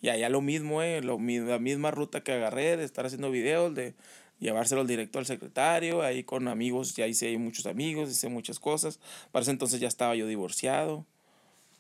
[0.01, 3.75] Y allá lo mismo, eh, lo, la misma ruta que agarré de estar haciendo videos,
[3.75, 3.95] de
[4.39, 9.01] llevárselo directo al secretario, ahí con amigos, ya hice ahí muchos amigos, hice muchas cosas.
[9.33, 11.07] Para ese entonces ya estaba yo divorciado.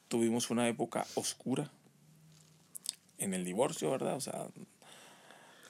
[0.09, 1.71] Tuvimos una época oscura
[3.19, 4.17] en el divorcio, ¿verdad?
[4.17, 4.47] O sea,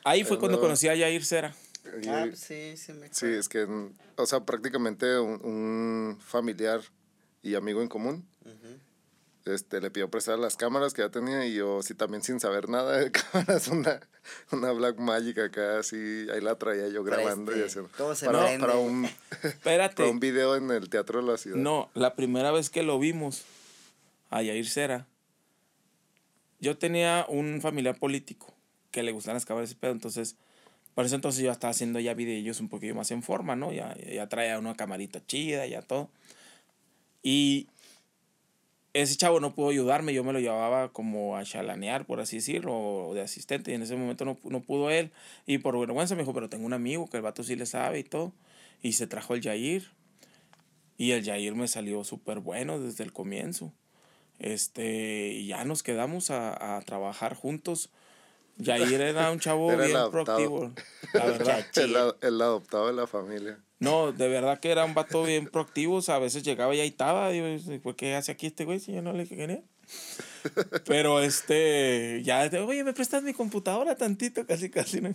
[0.04, 0.62] ahí fue cuando no.
[0.62, 1.54] conocí a Yair Cera.
[2.02, 3.66] Y- Ah, pues sí, sí me Sí, es que,
[4.16, 6.80] o sea, prácticamente un, un familiar
[7.42, 8.26] y amigo en común
[9.44, 12.68] este, le pidió prestar las cámaras que ya tenía y yo, sí, también sin saber
[12.68, 14.00] nada de cámaras, una,
[14.50, 17.78] una Black Magic acá, así, ahí la traía yo grabando y Preste.
[17.80, 17.90] haciendo.
[17.96, 18.66] ¿Cómo se para, prende?
[18.66, 19.04] para, un,
[19.44, 19.94] Espérate.
[19.94, 21.58] para un video en el Teatro de la Ciudad.
[21.58, 23.44] No, la primera vez que lo vimos
[24.30, 25.06] a Yair Cera,
[26.66, 28.52] yo tenía un familiar político
[28.90, 30.36] que le gustaban las cámaras y pedo, entonces,
[30.96, 33.72] por eso entonces yo estaba haciendo ya videos un poquillo más en forma, ¿no?
[33.72, 36.10] Ya, ya traía una camarita chida, ya todo.
[37.22, 37.68] Y
[38.94, 42.74] ese chavo no pudo ayudarme, yo me lo llevaba como a chalanear, por así decirlo,
[42.74, 45.12] o de asistente, y en ese momento no, no pudo él.
[45.46, 48.00] Y por vergüenza me dijo, pero tengo un amigo que el vato sí le sabe
[48.00, 48.32] y todo.
[48.82, 49.92] Y se trajo el Yair.
[50.98, 53.72] Y el Yair me salió súper bueno desde el comienzo.
[54.38, 57.90] Este, y ya nos quedamos a, a trabajar juntos.
[58.58, 60.72] Yair era un chavo Era bien proactivo,
[61.12, 61.66] la verdad.
[61.76, 63.58] El, el adoptado de la familia.
[63.78, 65.96] No, de verdad que era un vato bien proactivo.
[65.96, 67.30] O sea, a veces llegaba y ahí estaba.
[67.30, 67.46] Digo,
[67.82, 69.62] ¿por qué hace aquí este güey si yo no le quería?
[70.86, 74.46] Pero este, ya, oye, ¿me prestas mi computadora tantito?
[74.46, 75.12] Casi, casi, ¿no?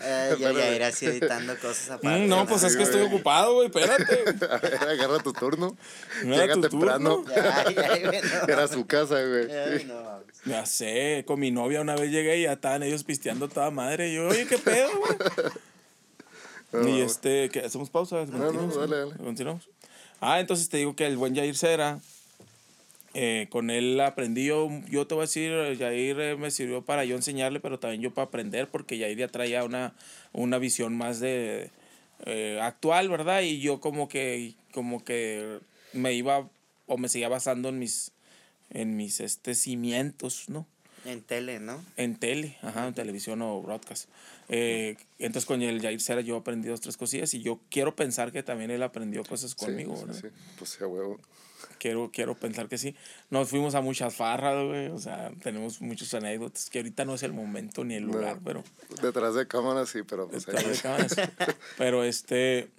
[0.00, 2.20] Eh, yo ya era así editando cosas aparte.
[2.20, 4.24] Mm, no, pues es que estoy ocupado, güey, espérate.
[4.50, 5.76] A ver, agarra tu turno.
[6.24, 7.24] No era Llega tu temprano.
[7.24, 7.34] turno.
[7.34, 8.52] No.
[8.52, 9.50] Era su casa, güey.
[9.50, 10.22] Ay, no.
[10.44, 14.10] Ya sé, con mi novia una vez llegué y ya estaban ellos pisteando toda madre.
[14.10, 16.92] Y yo, oye, ¿qué pedo, güey?
[16.92, 17.60] Y este, ¿qué?
[17.60, 18.26] ¿Hacemos pausa?
[18.26, 18.76] no, ¿Continuamos?
[18.76, 19.16] dale, dale.
[19.16, 19.70] ¿Continuamos?
[20.20, 22.00] Ah, entonces te digo que el buen Jair Cera,
[23.14, 27.04] eh, con él aprendí yo, yo te voy a decir, Jair eh, me sirvió para
[27.04, 29.94] yo enseñarle, pero también yo para aprender, porque Jair ya traía una,
[30.32, 31.70] una visión más de
[32.26, 33.42] eh, actual, ¿verdad?
[33.42, 35.60] Y yo como que, como que
[35.92, 36.48] me iba
[36.86, 38.10] o me seguía basando en mis,
[38.70, 40.66] en mis este, cimientos, ¿no?
[41.04, 41.84] En tele, ¿no?
[41.96, 44.08] En tele, ajá, en televisión o broadcast.
[44.48, 48.32] Eh, entonces con el Jair Cera yo aprendí dos, tres cosillas y yo quiero pensar
[48.32, 50.20] que también él aprendió cosas conmigo, sí, ¿verdad?
[50.20, 50.28] sí.
[50.58, 51.20] Pues sí, a huevo.
[51.84, 52.96] Quiero, quiero pensar que sí.
[53.28, 57.22] Nos fuimos a muchas farras, güey, o sea, tenemos muchos anécdotas que ahorita no es
[57.22, 58.64] el momento ni el lugar, pero...
[59.02, 61.16] Detrás de cámaras sí, pero pues ahí- Detrás de cámaras.
[61.76, 62.70] Pero este,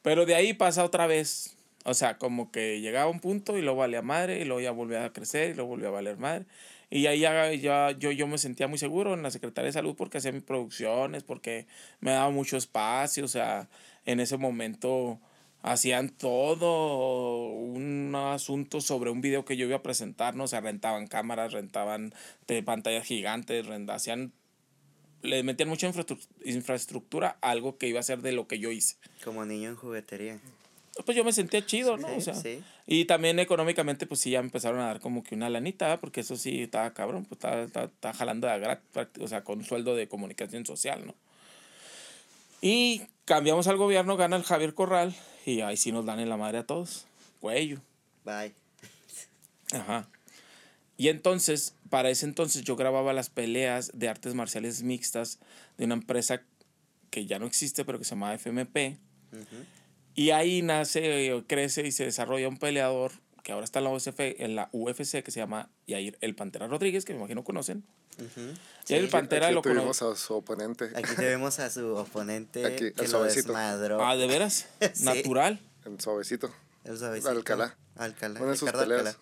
[0.00, 1.54] pero de ahí pasa otra vez.
[1.84, 5.04] O sea, como que llegaba un punto y luego valía madre y luego ya volvía
[5.04, 6.46] a crecer y luego volvía a valer madre.
[6.88, 9.94] Y ahí ya, ya yo, yo me sentía muy seguro en la Secretaría de Salud
[9.98, 11.66] porque hacía mis producciones, porque
[12.00, 13.68] me daba mucho espacio, o sea,
[14.06, 15.20] en ese momento
[15.66, 20.44] hacían todo un asunto sobre un video que yo iba a presentar, ¿no?
[20.44, 22.14] O sea, rentaban cámaras, rentaban
[22.46, 24.32] de pantallas gigantes, hacían
[25.22, 25.90] le metían mucha
[26.44, 28.96] infraestructura a algo que iba a ser de lo que yo hice.
[29.24, 30.38] Como niño en juguetería.
[31.04, 32.14] Pues yo me sentía chido, ¿no?
[32.14, 32.34] o sea,
[32.86, 36.36] Y también económicamente, pues sí, ya empezaron a dar como que una lanita, porque eso
[36.36, 38.84] sí estaba cabrón, pues estaba, estaba, jalando a gratis,
[39.20, 41.14] o sea, con sueldo de comunicación social, ¿no?
[42.62, 45.14] Y cambiamos al gobierno, gana el Javier Corral,
[45.46, 47.06] y ahí sí nos dan en la madre a todos.
[47.40, 47.80] Cuello.
[48.24, 48.52] Bye.
[49.72, 50.08] Ajá.
[50.96, 55.38] Y entonces, para ese entonces yo grababa las peleas de artes marciales mixtas
[55.78, 56.42] de una empresa
[57.10, 58.98] que ya no existe, pero que se llama FMP.
[60.14, 64.18] Y ahí nace, crece y se desarrolla un peleador que ahora está en la, USF,
[64.18, 67.84] en la UFC, que se llama Yair El Pantera Rodríguez, que me imagino conocen.
[68.86, 70.90] Yair El Pantera lo tenemos a su oponente.
[70.94, 74.04] Aquí tenemos a su oponente que lo desmadró.
[74.04, 74.66] Ah, ¿de veras?
[75.00, 75.60] Natural.
[75.84, 76.50] El suavecito.
[76.84, 77.30] El suavecito.
[77.30, 77.76] Alcalá.
[77.96, 78.40] Alcalá.
[78.40, 79.16] Ricardo Alcalá.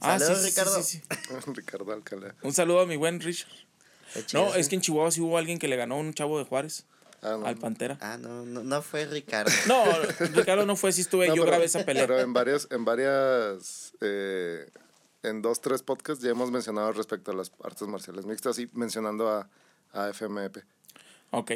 [0.00, 0.82] Ah, Saludos, Ricardo.
[1.54, 2.34] Ricardo Alcalá.
[2.42, 3.50] Un saludo a mi buen Richard.
[4.34, 6.44] No, es que en Chihuahua sí hubo alguien que le ganó a un chavo de
[6.44, 6.84] Juárez.
[7.22, 7.98] Ah, al Pantera.
[8.00, 9.50] Ah, no, no, no, fue Ricardo.
[9.68, 9.84] No,
[10.34, 12.06] Ricardo no fue, sí estuve, yo grabé esa pelea.
[12.06, 14.68] Pero en varias, en varias, eh,
[15.22, 19.28] en dos, tres podcasts ya hemos mencionado respecto a las artes marciales mixtas y mencionando
[19.28, 19.48] a,
[19.92, 20.58] a FMP.
[21.30, 21.52] Ok,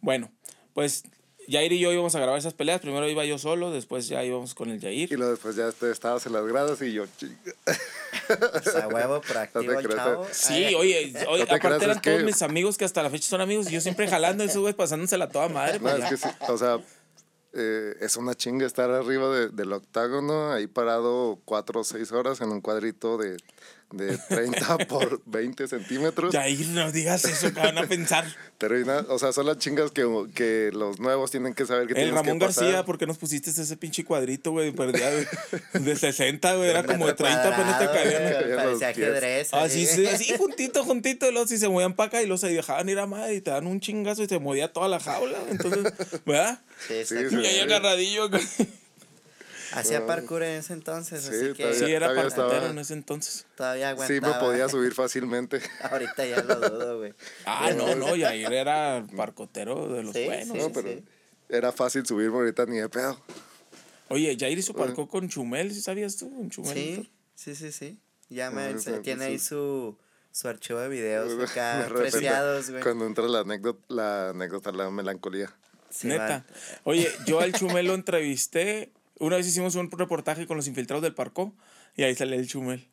[0.00, 0.30] bueno,
[0.74, 1.04] pues
[1.48, 2.80] Jair y yo íbamos a grabar esas peleas.
[2.80, 5.12] Primero iba yo solo, después ya íbamos con el Jair.
[5.12, 9.88] Y luego después ya estabas en las gradas y yo, O sea, huevo proactivo el
[9.88, 10.26] chavo.
[10.30, 13.72] Sí, oye, oye aparte eran todos mis amigos que hasta la fecha son amigos y
[13.74, 15.80] yo siempre jalando eso, güey, pasándosela toda madre.
[15.80, 16.78] No, es que sí, o sea,
[17.52, 22.40] eh, es una chinga estar arriba de, del octágono, ahí parado cuatro o seis horas
[22.40, 23.36] en un cuadrito de
[23.92, 26.32] de 30 por 20 centímetros.
[26.32, 28.24] Ya ahí no digas eso, que van a pensar.
[28.58, 32.12] Termina, o sea, son las chingas que, que los nuevos tienen que saber que El
[32.12, 34.70] Ramón García, ¿por qué nos pusiste ese pinche cuadrito, güey?
[34.72, 35.10] Perdía
[35.72, 38.56] de 60, güey, era como de 30, pero no te caían.
[38.56, 39.54] Parecía ajedrez.
[39.54, 42.54] Así, sí, así, juntito, juntito, y luego si se movían para acá y los ahí
[42.54, 45.38] dejaban ir a madre y te dan un chingazo y se movía toda la jaula.
[45.48, 45.92] Entonces,
[46.24, 46.60] ¿verdad?
[46.86, 47.14] Sí, sí.
[47.30, 48.28] Y ahí agarradillo.
[49.72, 51.74] Hacía parkour en ese entonces, sí, así que...
[51.74, 53.46] sí, era parkour en ese entonces.
[53.56, 54.20] Todavía aguantaba.
[54.20, 55.60] Sí, me podía subir fácilmente.
[55.82, 57.14] Ahorita ya lo dudo, güey.
[57.46, 60.56] ah, no, no, Yair era parcotero de los buenos.
[60.56, 61.02] no, pero
[61.48, 63.20] era fácil subirme ahorita ni de pedo.
[64.08, 66.34] Oye, Yair hizo parkour con Chumel, ¿sí sabías tú?
[66.34, 66.74] Con Chumel.
[66.74, 68.00] Sí, sí, sí, sí.
[68.28, 69.96] Ya me, tiene ahí su
[70.32, 72.82] su archivo de videos acá apreciados, güey.
[72.82, 75.54] Cuando entra la anécdota, la anécdota, la melancolía.
[76.02, 76.46] Neta.
[76.84, 81.14] Oye, yo al Chumel lo entrevisté una vez hicimos un reportaje con los infiltrados del
[81.14, 81.54] parco
[81.96, 82.88] y ahí sale el chumel.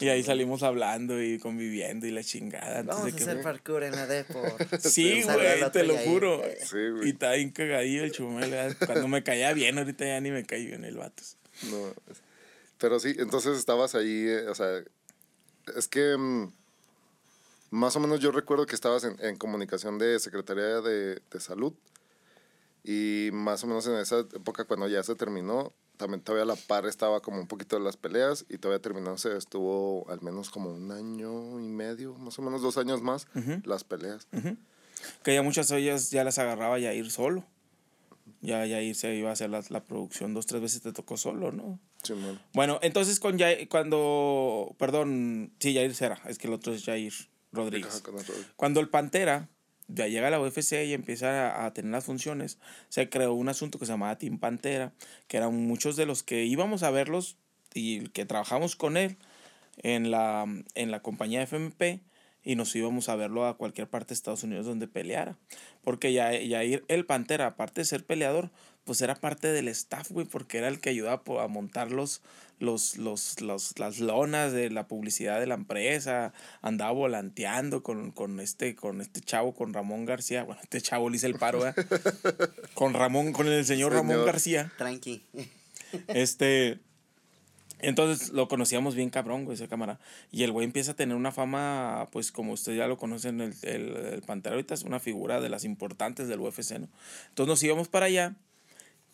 [0.00, 2.82] Y ahí salimos hablando y conviviendo y la chingada.
[2.82, 4.40] Vamos a hacer parkour en la depo.
[4.78, 6.40] sí, güey, te lo juro.
[6.60, 7.08] Sí, güey.
[7.08, 8.76] Y está bien cagadillo el chumel.
[8.86, 11.22] Cuando me caía bien, ahorita ya ni me caí bien el vato.
[11.64, 11.92] No,
[12.78, 14.84] pero sí, entonces estabas ahí, eh, o sea,
[15.76, 16.52] es que mm,
[17.70, 21.74] más o menos yo recuerdo que estabas en, en comunicación de Secretaría de, de Salud
[22.90, 26.86] y más o menos en esa época, cuando ya se terminó, también todavía la par
[26.86, 30.70] estaba como un poquito de las peleas y todavía terminó, se estuvo al menos como
[30.70, 33.26] un año y medio, más o menos dos años más,
[33.64, 34.26] las peleas.
[35.22, 37.44] Que ya muchas de ellas ya las agarraba ya ir solo.
[38.40, 41.18] Ya, ya ir se iba a hacer la, la producción dos, tres veces te tocó
[41.18, 41.78] solo, ¿no?
[42.02, 42.40] Sí, bueno.
[42.54, 47.12] bueno, entonces con Jair, cuando, perdón, sí, Jair Serra, es que el otro es Jair
[47.52, 48.02] Rodríguez.
[48.56, 49.50] Cuando el Pantera
[49.88, 52.58] ya llega a la UFC y empieza a, tener las funciones,
[52.88, 54.92] se creó un asunto que se llamaba Team Pantera,
[55.26, 57.36] que eran muchos de los que íbamos a verlos
[57.74, 59.16] y que trabajamos con él
[59.78, 62.00] en la, en la compañía FMP
[62.44, 65.36] y nos íbamos a verlo a cualquier parte de Estados Unidos donde peleara.
[65.82, 68.50] Porque ya, ya ir el Pantera, aparte de ser peleador,
[68.88, 72.22] pues era parte del staff, güey, porque era el que ayudaba a montar los,
[72.58, 76.32] los, los, los, las lonas de la publicidad de la empresa,
[76.62, 81.16] andaba volanteando con, con, este, con este chavo, con Ramón García, bueno, este chavo le
[81.16, 81.74] hice el paro, ¿eh?
[82.72, 84.72] con Ramón, con el señor, Ramón García.
[84.78, 85.22] Tranqui.
[86.06, 86.78] Este,
[87.80, 90.00] entonces lo conocíamos bien cabrón, güey, esa cámara.
[90.32, 93.54] Y el güey empieza a tener una fama, pues como usted ya lo conocen, el,
[93.64, 96.88] el, el Pantera ahorita es una figura de las importantes del UFC, ¿no?
[97.28, 98.34] Entonces nos íbamos para allá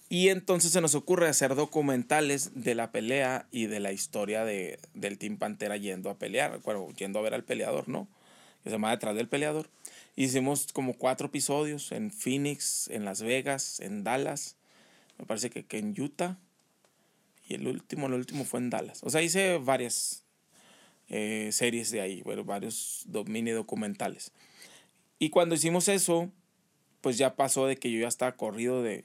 [0.09, 4.79] y entonces se nos ocurre hacer documentales de la pelea y de la historia de,
[4.93, 8.07] del Team Pantera yendo a pelear, bueno, yendo a ver al peleador, ¿no?
[8.63, 9.69] Que se llama Detrás del Peleador.
[10.17, 14.57] Hicimos como cuatro episodios en Phoenix, en Las Vegas, en Dallas,
[15.19, 16.39] me parece que, en Utah.
[17.49, 19.03] Y el último, el último fue en Dallas.
[19.03, 20.25] O sea, hice varias,
[21.09, 24.33] eh, series de ahí, bueno, varios mini documentales.
[25.19, 26.31] Y cuando hicimos eso,
[27.01, 29.05] pues ya pasó de que yo ya estaba corrido de,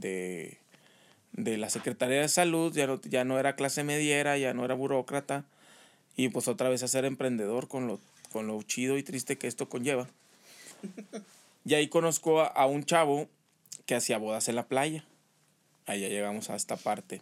[0.00, 0.58] de,
[1.32, 4.74] de la Secretaría de Salud, ya no, ya no era clase mediera, ya no era
[4.74, 5.44] burócrata,
[6.16, 8.00] y pues otra vez a ser emprendedor con lo,
[8.32, 10.08] con lo chido y triste que esto conlleva.
[11.68, 13.28] Y ahí conozco a, a un chavo
[13.86, 15.04] que hacía bodas en la playa.
[15.86, 17.20] Ahí ya llegamos a esta parte.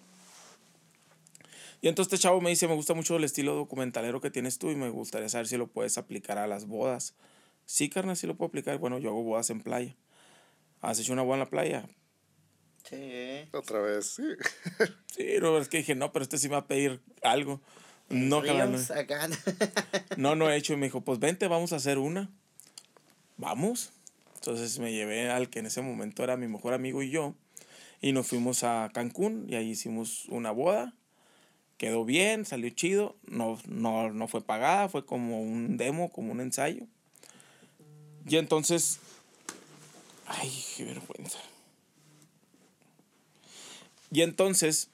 [1.80, 4.70] Y entonces este chavo me dice, me gusta mucho el estilo documentalero que tienes tú
[4.70, 7.14] y me gustaría saber si lo puedes aplicar a las bodas.
[7.66, 8.78] Sí, carnal, sí lo puedo aplicar.
[8.78, 9.94] Bueno, yo hago bodas en playa.
[10.80, 11.88] ¿Has hecho una boda en la playa?
[12.89, 13.49] Sí.
[13.53, 14.22] Otra vez, sí.
[15.16, 17.61] sí, no, es que dije, no, pero este sí me va a pedir algo.
[18.11, 18.87] No, carnal.
[20.16, 20.74] No, no he hecho.
[20.74, 22.30] Y me dijo, pues vente, vamos a hacer una.
[23.39, 23.93] Vamos.
[24.37, 27.35] Entonces me llevé al que en ese momento era mi mejor amigo y yo.
[28.03, 30.95] Y nos fuimos a Cancún y ahí hicimos una boda
[31.76, 36.41] quedó bien, salió chido, no, no, no fue pagada, fue como un demo, como un
[36.41, 36.87] ensayo.
[38.26, 39.01] Y entonces,
[40.26, 41.39] ay, qué vergüenza.
[44.14, 44.90] Y entonces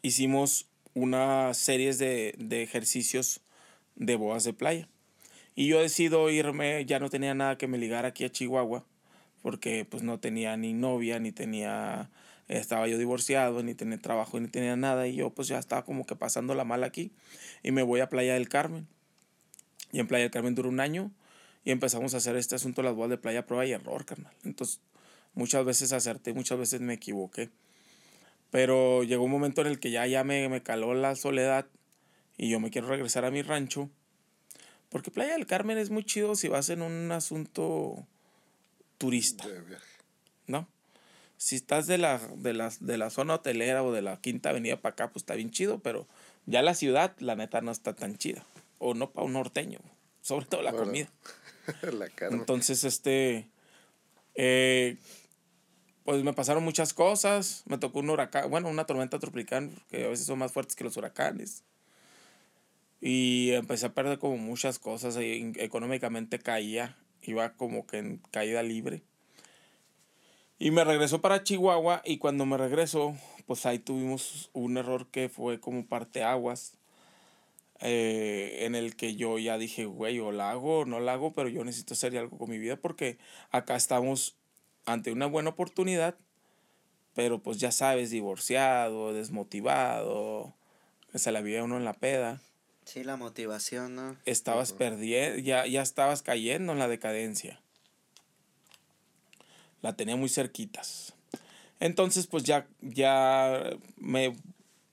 [0.00, 3.42] hicimos una serie de, de ejercicios
[3.96, 4.88] de boas de playa.
[5.54, 8.86] Y yo decido irme, ya no tenía nada que me ligara aquí a Chihuahua,
[9.42, 12.08] porque pues no tenía ni novia, ni tenía
[12.48, 16.06] estaba yo divorciado, ni tenía trabajo, ni tenía nada, y yo pues ya estaba como
[16.06, 17.12] que pasando la mal aquí,
[17.62, 18.88] y me voy a Playa del Carmen.
[19.92, 21.10] Y en Playa del Carmen duró un año,
[21.62, 24.32] y empezamos a hacer este asunto las bodas de playa, prueba y error, carnal.
[24.44, 24.80] Entonces,
[25.34, 27.50] muchas veces acerté, muchas veces me equivoqué.
[28.50, 31.66] Pero llegó un momento en el que ya, ya me, me caló la soledad,
[32.36, 33.90] y yo me quiero regresar a mi rancho,
[34.88, 38.06] porque Playa del Carmen es muy chido si vas en un asunto
[38.98, 39.44] turista.
[40.46, 40.66] ¿No?
[41.40, 44.78] si estás de la, de, la, de la zona hotelera o de la quinta avenida
[44.78, 46.06] para acá, pues está bien chido, pero
[46.44, 48.44] ya la ciudad, la neta, no está tan chida.
[48.78, 49.78] O no para un norteño,
[50.20, 51.08] sobre todo la comida.
[51.98, 52.36] la carne.
[52.36, 53.48] Entonces, este,
[54.34, 54.98] eh,
[56.10, 57.62] pues me pasaron muchas cosas.
[57.66, 60.82] Me tocó un huracán, bueno, una tormenta tropical, que a veces son más fuertes que
[60.82, 61.62] los huracanes.
[63.00, 65.16] Y empecé a perder como muchas cosas.
[65.18, 69.04] Y económicamente caía, iba como que en caída libre.
[70.58, 73.14] Y me regresó para Chihuahua y cuando me regresó,
[73.46, 76.76] pues ahí tuvimos un error que fue como parteaguas.
[77.82, 81.34] Eh, en el que yo ya dije, güey, o la hago o no la hago,
[81.34, 83.16] pero yo necesito hacer algo con mi vida porque
[83.52, 84.39] acá estamos
[84.92, 86.16] ante una buena oportunidad,
[87.14, 90.54] pero pues ya sabes, divorciado, desmotivado,
[91.14, 92.40] se la vida uno en la peda.
[92.84, 94.16] Sí, la motivación, ¿no?
[94.24, 97.60] Estabas perdiendo, ya, ya estabas cayendo en la decadencia
[99.82, 101.14] la tenía muy cerquitas.
[101.78, 104.36] Entonces, pues ya, ya me,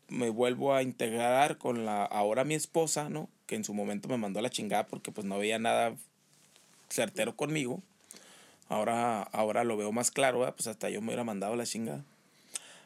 [0.07, 3.29] me vuelvo a integrar con la ahora mi esposa, ¿no?
[3.45, 5.95] Que en su momento me mandó a la chingada porque pues no veía nada
[6.89, 7.83] certero conmigo.
[8.69, 12.03] Ahora, ahora lo veo más claro, pues hasta yo me hubiera mandado la chingada.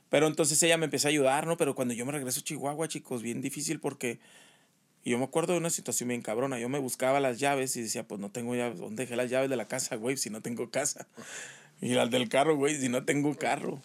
[0.09, 1.57] Pero entonces ella me empieza a ayudar, ¿no?
[1.57, 4.19] Pero cuando yo me regreso a Chihuahua, chicos, bien difícil porque
[5.03, 6.59] yo me acuerdo de una situación bien cabrona.
[6.59, 8.79] Yo me buscaba las llaves y decía, pues no tengo llaves.
[8.79, 10.17] ¿Dónde dejé las llaves de la casa, güey?
[10.17, 11.07] Si no tengo casa.
[11.81, 13.81] Y las del carro, güey, si no tengo carro.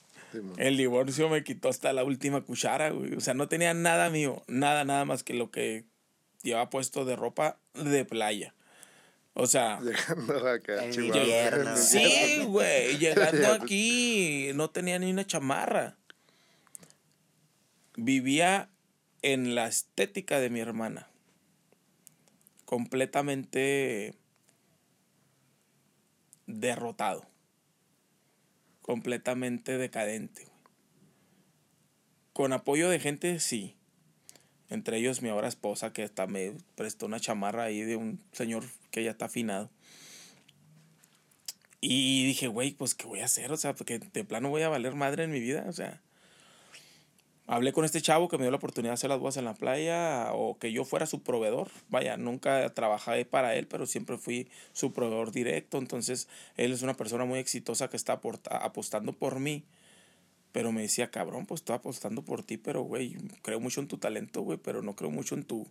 [0.58, 3.14] el divorcio me quitó hasta la última cuchara, güey.
[3.14, 5.84] O sea, no tenía nada mío, nada, nada más que lo que
[6.42, 8.52] llevaba puesto de ropa de playa.
[9.38, 10.82] O sea, llegando acá,
[11.76, 15.96] Sí, güey, llegando aquí no tenía ni una chamarra.
[17.96, 18.70] Vivía
[19.22, 21.08] en la estética de mi hermana.
[22.64, 24.14] Completamente
[26.46, 27.26] derrotado
[28.86, 30.46] completamente decadente.
[32.32, 33.74] Con apoyo de gente, sí.
[34.68, 38.64] Entre ellos mi ahora esposa, que hasta me prestó una chamarra ahí de un señor
[38.90, 39.70] que ya está afinado.
[41.80, 43.52] Y dije, güey, pues, ¿qué voy a hacer?
[43.52, 45.64] O sea, porque de plano voy a valer madre en mi vida.
[45.68, 46.00] O sea,
[47.46, 49.54] hablé con este chavo que me dio la oportunidad de hacer las bodas en la
[49.54, 51.68] playa o que yo fuera su proveedor.
[51.88, 55.78] Vaya, nunca trabajé para él, pero siempre fui su proveedor directo.
[55.78, 59.64] Entonces, él es una persona muy exitosa que está apostando por mí.
[60.52, 63.98] Pero me decía, cabrón, pues estoy apostando por ti, pero, güey, creo mucho en tu
[63.98, 65.66] talento, güey, pero no creo mucho en tu,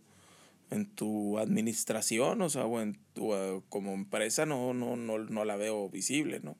[0.70, 5.44] en tu administración, o sea, o en tu, eh, como empresa no, no, no, no
[5.44, 6.56] la veo visible, ¿no?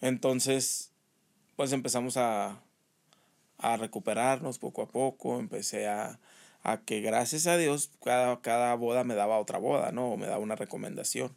[0.00, 0.92] Entonces,
[1.56, 2.62] pues empezamos a,
[3.58, 6.18] a recuperarnos poco a poco, empecé a,
[6.62, 10.12] a que gracias a Dios cada, cada boda me daba otra boda, ¿no?
[10.12, 11.34] O me daba una recomendación.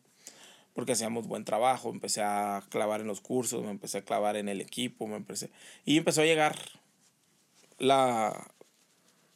[0.73, 4.49] Porque hacíamos buen trabajo, empecé a clavar en los cursos, me empecé a clavar en
[4.49, 5.51] el equipo, me empecé...
[5.85, 6.57] Y empezó a llegar
[7.77, 8.47] la...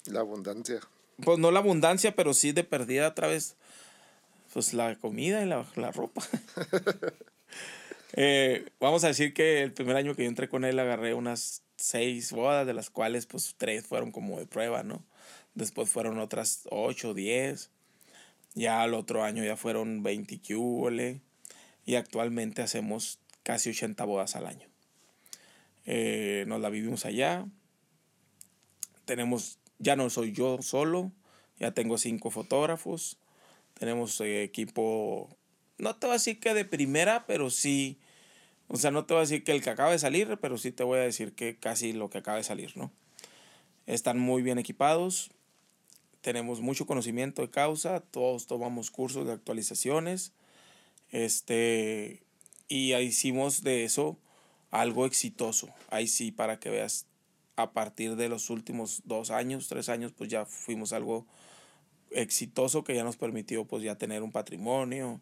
[0.06, 0.80] La abundancia.
[1.24, 3.56] pues no la abundancia, pero sí de perdida otra vez,
[4.54, 6.24] pues la comida y la, la ropa.
[8.20, 11.62] Eh, vamos a decir que el primer año que yo entré con él agarré unas
[11.76, 15.04] seis bodas, de las cuales pues tres fueron como de prueba, ¿no?
[15.54, 17.70] Después fueron otras ocho, diez.
[18.56, 20.40] Ya el otro año ya fueron 20
[21.88, 24.68] y actualmente hacemos casi 80 bodas al año.
[25.86, 27.46] Eh, nos la vivimos allá.
[29.06, 31.14] Tenemos, ya no soy yo solo,
[31.58, 33.18] ya tengo cinco fotógrafos.
[33.74, 35.30] Tenemos eh, equipo,
[35.78, 38.00] no te voy a decir que de primera, pero sí,
[38.68, 40.74] o sea, no te voy a decir que el que acaba de salir, pero sí
[40.74, 42.92] te voy a decir que casi lo que acaba de salir, ¿no?
[43.86, 45.32] Están muy bien equipados,
[46.20, 50.34] tenemos mucho conocimiento de causa, todos tomamos cursos de actualizaciones,
[51.12, 52.24] este,
[52.68, 54.18] y hicimos de eso
[54.72, 55.70] algo exitoso.
[55.90, 57.08] Ahí sí, para que veas,
[57.56, 61.26] a partir de los últimos dos años, tres años, pues ya fuimos algo
[62.12, 65.22] exitoso que ya nos permitió pues ya tener un patrimonio.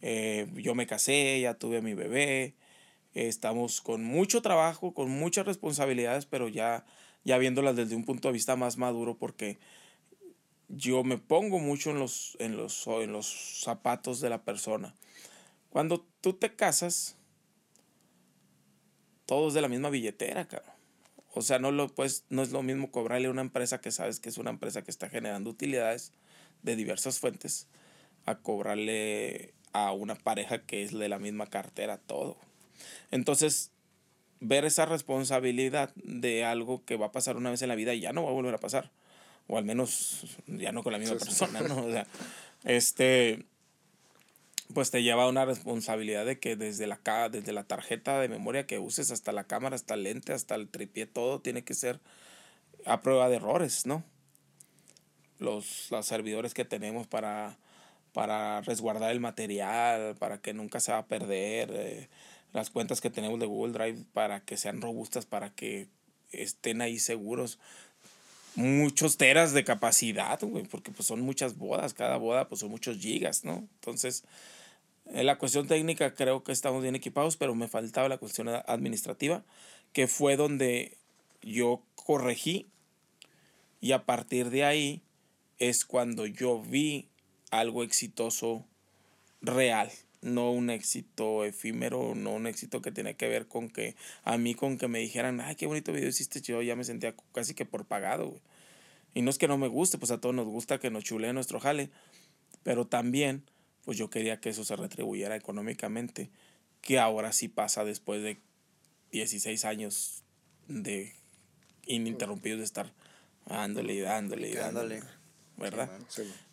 [0.00, 2.54] Eh, yo me casé, ya tuve a mi bebé,
[3.14, 6.84] estamos con mucho trabajo, con muchas responsabilidades, pero ya,
[7.24, 9.58] ya viéndolas desde un punto de vista más maduro porque
[10.68, 13.26] yo me pongo mucho en los, en los, en los
[13.62, 14.94] zapatos de la persona.
[15.70, 17.16] Cuando tú te casas,
[19.26, 20.72] todo es de la misma billetera, cabrón.
[21.34, 24.20] O sea, no, lo, pues, no es lo mismo cobrarle a una empresa que sabes
[24.20, 26.12] que es una empresa que está generando utilidades
[26.62, 27.68] de diversas fuentes
[28.26, 32.36] a cobrarle a una pareja que es de la misma cartera todo.
[33.10, 33.70] Entonces,
[34.40, 38.00] ver esa responsabilidad de algo que va a pasar una vez en la vida y
[38.00, 38.90] ya no va a volver a pasar
[39.48, 41.86] o al menos ya no con la misma persona, ¿no?
[41.86, 42.06] O sea,
[42.64, 43.44] este,
[44.74, 48.66] pues te lleva a una responsabilidad de que desde la, desde la tarjeta de memoria
[48.66, 51.98] que uses hasta la cámara, hasta el lente, hasta el tripié, todo tiene que ser
[52.84, 54.04] a prueba de errores, ¿no?
[55.38, 57.58] Los, los servidores que tenemos para,
[58.12, 62.08] para resguardar el material, para que nunca se va a perder, eh,
[62.52, 65.88] las cuentas que tenemos de Google Drive para que sean robustas, para que
[66.32, 67.58] estén ahí seguros
[68.58, 72.98] muchos teras de capacidad, güey, porque pues son muchas bodas, cada boda pues son muchos
[72.98, 73.68] gigas, ¿no?
[73.74, 74.24] Entonces,
[75.06, 79.44] en la cuestión técnica creo que estamos bien equipados, pero me faltaba la cuestión administrativa,
[79.92, 80.96] que fue donde
[81.40, 82.66] yo corregí
[83.80, 85.02] y a partir de ahí
[85.58, 87.08] es cuando yo vi
[87.52, 88.66] algo exitoso
[89.40, 89.88] real,
[90.20, 93.94] no un éxito efímero, no un éxito que tiene que ver con que
[94.24, 97.14] a mí con que me dijeran, ay, qué bonito video hiciste, yo ya me sentía
[97.32, 98.40] casi que por pagado,
[99.14, 101.32] Y no es que no me guste, pues a todos nos gusta que nos chulee
[101.32, 101.90] nuestro jale,
[102.62, 103.42] pero también,
[103.84, 106.30] pues yo quería que eso se retribuyera económicamente,
[106.82, 108.38] que ahora sí pasa después de
[109.12, 110.22] 16 años
[110.68, 111.14] de
[111.86, 112.92] ininterrumpidos de estar
[113.46, 115.02] dándole y dándole y dándole.
[115.56, 115.90] ¿Verdad?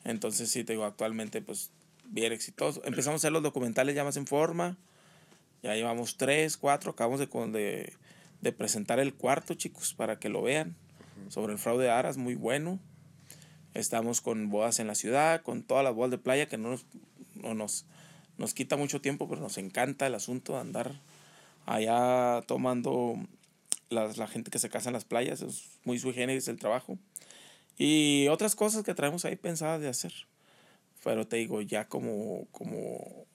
[0.03, 1.69] Entonces sí, te digo, actualmente pues
[2.07, 2.81] bien exitoso.
[2.85, 4.77] Empezamos a hacer los documentales ya más en forma.
[5.63, 6.91] Ya llevamos tres, cuatro.
[6.91, 7.93] Acabamos de,
[8.41, 10.75] de, presentar el cuarto, chicos, para que lo vean.
[11.29, 12.79] Sobre el fraude de aras, muy bueno.
[13.73, 16.85] Estamos con bodas en la ciudad, con todas las bodas de playa, que no nos,
[17.55, 17.85] nos,
[18.37, 21.01] nos quita mucho tiempo, pero nos encanta el asunto de andar
[21.65, 23.15] allá tomando
[23.89, 25.41] las, la gente que se casa en las playas.
[25.41, 26.97] Es muy sui generis el trabajo.
[27.77, 30.13] Y otras cosas que traemos ahí pensadas de hacer
[31.05, 33.27] pero te digo, ya como, como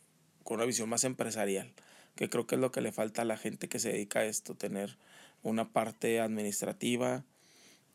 [0.42, 1.72] con una visión más empresarial,
[2.16, 4.24] que creo que es lo que le falta a la gente que se dedica a
[4.24, 4.98] esto, tener
[5.44, 7.24] una parte administrativa,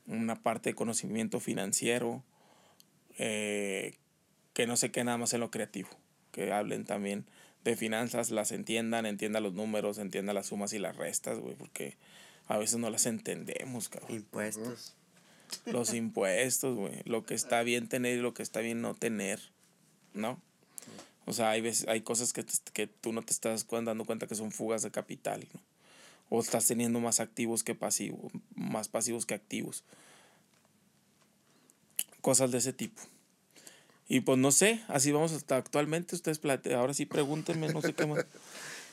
[0.08, 2.24] una parte de conocimiento financiero,
[3.18, 3.98] eh,
[4.54, 5.90] que no se quede nada más en lo creativo,
[6.32, 7.26] que hablen también
[7.66, 11.98] de finanzas, las entiendan, entiendan los números, entiendan las sumas y las restas, güey, porque
[12.48, 14.16] a veces no las entendemos, cabrón.
[14.16, 14.96] Impuestos.
[15.66, 19.54] Los impuestos, güey, lo que está bien tener y lo que está bien no tener.
[20.16, 20.39] ¿No?
[21.26, 24.36] O sea, hay, veces, hay cosas que, que tú no te estás dando cuenta que
[24.36, 25.59] son fugas de capital, ¿no?
[26.30, 29.84] O estás teniendo más activos que pasivos, más pasivos que activos.
[32.22, 33.01] Cosas de ese tipo.
[34.07, 36.16] Y pues no sé, así vamos hasta actualmente.
[36.16, 36.39] Ustedes
[36.76, 38.26] ahora sí pregúntenme, no sé qué más.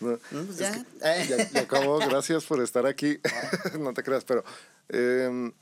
[0.02, 0.84] Pues ya.
[1.28, 1.60] ya.
[1.60, 3.20] acabo, gracias por estar aquí.
[3.78, 4.42] no te creas, pero.
[4.88, 5.52] Em,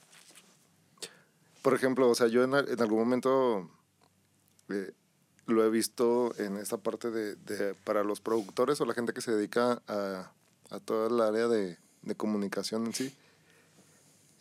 [1.60, 3.70] por ejemplo, o sea, yo en, en algún momento
[4.70, 4.92] eh,
[5.50, 9.20] lo he visto en esta parte de, de, para los productores o la gente que
[9.20, 10.32] se dedica a,
[10.70, 13.14] a toda el área de, de, comunicación en sí.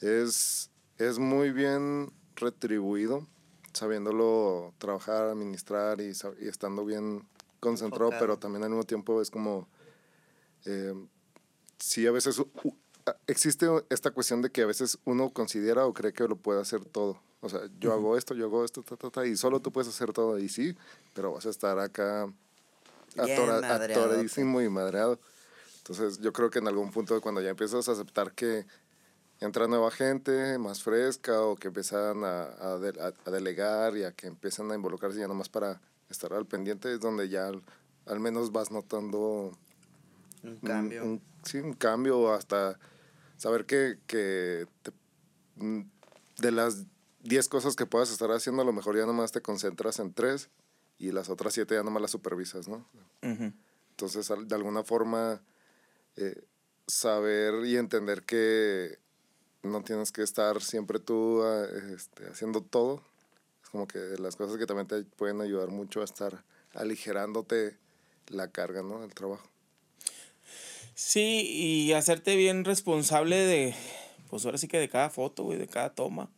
[0.02, 3.28] Es, es muy bien retribuido,
[3.74, 7.28] sabiéndolo trabajar, administrar y, y estando bien
[7.60, 9.68] concentrado, pero también al mismo tiempo es como,
[10.66, 10.94] eh,
[11.78, 12.42] sí, a veces
[13.28, 16.86] existe esta cuestión de que a veces uno considera o cree que lo puede hacer
[16.86, 19.72] todo O sea, yo hago esto, yo hago esto, ta, ta, ta, y solo tú
[19.72, 20.76] puedes hacer todo y sí,
[21.14, 22.26] pero vas a estar acá
[23.16, 23.60] atora-
[24.02, 25.20] atoradísimo y madreado.
[25.78, 28.66] Entonces, yo creo que en algún punto cuando ya empiezas a aceptar que
[29.40, 34.04] entra nueva gente más fresca o que empiezan a, a, de- a- a delegar y
[34.04, 35.80] a que empiezan a involucrarse ya nomás para
[36.10, 37.64] estar al pendiente, es donde ya al,
[38.06, 39.54] al menos vas notando
[40.44, 41.04] Un un- cambio.
[41.06, 42.78] un- sí, un cambio hasta
[43.38, 44.92] saber que, que te-
[46.38, 46.84] de las
[47.24, 50.50] 10 cosas que puedas estar haciendo, a lo mejor ya nomás te concentras en tres
[50.98, 52.86] y las otras siete ya nomás las supervisas, ¿no?
[53.22, 55.42] Entonces, de alguna forma,
[56.16, 56.42] eh,
[56.88, 58.98] saber y entender que
[59.64, 63.04] no tienes que estar siempre tú ah, este, haciendo todo.
[63.64, 66.44] Es como que las cosas que también te pueden ayudar mucho a estar
[66.74, 67.78] aligerándote
[68.28, 69.02] la carga, ¿no?
[69.02, 69.48] Del trabajo.
[70.96, 73.76] Sí, y hacerte bien responsable de,
[74.30, 76.30] pues ahora sí que de cada foto, güey, de cada toma.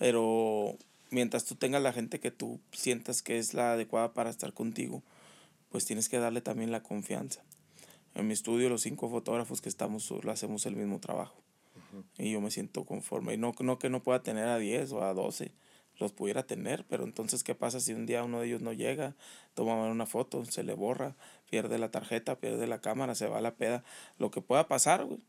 [0.00, 0.78] Pero
[1.10, 5.02] mientras tú tengas la gente que tú sientas que es la adecuada para estar contigo,
[5.68, 7.42] pues tienes que darle también la confianza.
[8.14, 11.42] En mi estudio, los cinco fotógrafos que estamos, lo hacemos el mismo trabajo.
[12.16, 13.34] Y yo me siento conforme.
[13.34, 15.52] Y no, no que no pueda tener a 10 o a 12,
[15.98, 19.16] los pudiera tener, pero entonces, ¿qué pasa si un día uno de ellos no llega?
[19.52, 21.14] Toma una foto, se le borra,
[21.50, 23.84] pierde la tarjeta, pierde la cámara, se va a la peda.
[24.16, 25.20] Lo que pueda pasar, güey.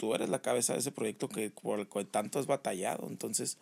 [0.00, 3.06] Tú eres la cabeza de ese proyecto que por el que tanto has batallado.
[3.06, 3.58] Entonces,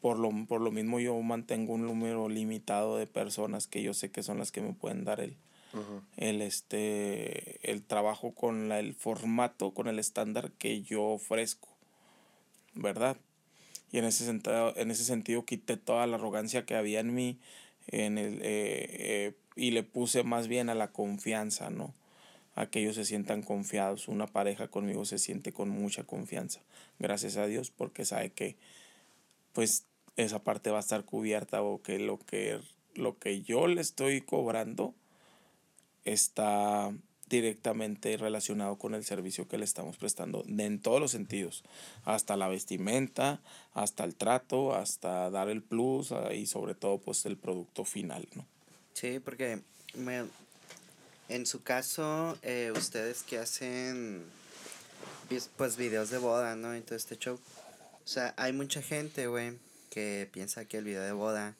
[0.00, 4.12] por lo, por lo mismo yo mantengo un número limitado de personas que yo sé
[4.12, 5.34] que son las que me pueden dar el,
[6.16, 11.68] el, este, el trabajo con la- el formato, con el estándar que yo ofrezco,
[12.74, 13.16] ¿verdad?
[13.90, 17.38] Y en ese sentido, en ese sentido quité toda la arrogancia que había en mí
[17.88, 21.92] en el, eh, eh, y le puse más bien a la confianza, ¿no?
[22.54, 24.08] A que ellos se sientan confiados.
[24.08, 26.60] Una pareja conmigo se siente con mucha confianza.
[26.98, 28.56] Gracias a Dios porque sabe que
[29.52, 29.84] pues
[30.16, 32.60] esa parte va a estar cubierta o que lo que,
[32.94, 34.94] lo que yo le estoy cobrando
[36.04, 36.92] está
[37.32, 41.64] directamente relacionado con el servicio que le estamos prestando en todos los sentidos,
[42.04, 43.40] hasta la vestimenta,
[43.72, 48.28] hasta el trato, hasta dar el plus ah, y sobre todo pues el producto final,
[48.34, 48.46] ¿no?
[48.92, 49.62] Sí, porque
[49.94, 50.24] me,
[51.32, 54.22] en su caso, eh, ustedes que hacen
[55.56, 56.76] pues videos de boda, ¿no?
[56.76, 57.36] Y todo este show.
[57.36, 59.58] O sea, hay mucha gente, güey,
[59.88, 61.56] que piensa que el video de boda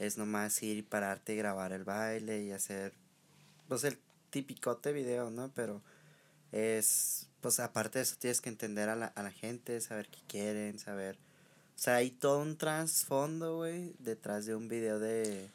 [0.00, 2.92] es nomás ir, pararte y grabar el baile y hacer,
[3.68, 3.98] pues el
[4.30, 5.52] tipicote video, ¿no?
[5.54, 5.80] Pero
[6.50, 10.18] es, pues aparte de eso tienes que entender a la, a la gente, saber qué
[10.26, 11.18] quieren, saber...
[11.76, 15.50] O sea, hay todo un trasfondo, güey, detrás de un video de,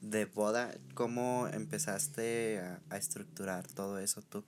[0.00, 0.74] de boda.
[0.94, 4.44] ¿Cómo empezaste a, a estructurar todo eso tú?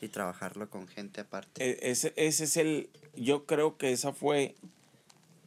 [0.00, 1.62] Y trabajarlo con gente aparte.
[1.64, 4.54] E- Ese, ese es el, yo creo que esa fue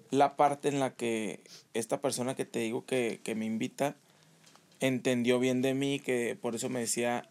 [0.10, 1.40] la parte en la que
[1.74, 3.96] esta persona que te digo que, que me invita
[4.82, 7.30] entendió bien de mí, que por eso me decía,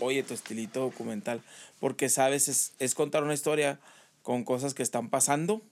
[0.00, 1.40] oye, tu estilito documental,
[1.80, 3.80] porque sabes, es, es contar una historia
[4.22, 5.62] con cosas que están pasando,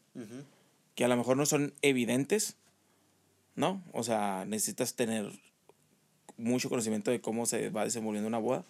[0.96, 2.56] que a lo mejor no son evidentes,
[3.56, 3.82] ¿no?
[3.92, 5.30] O sea, necesitas tener
[6.36, 8.64] mucho conocimiento de cómo se va desenvolviendo una boda.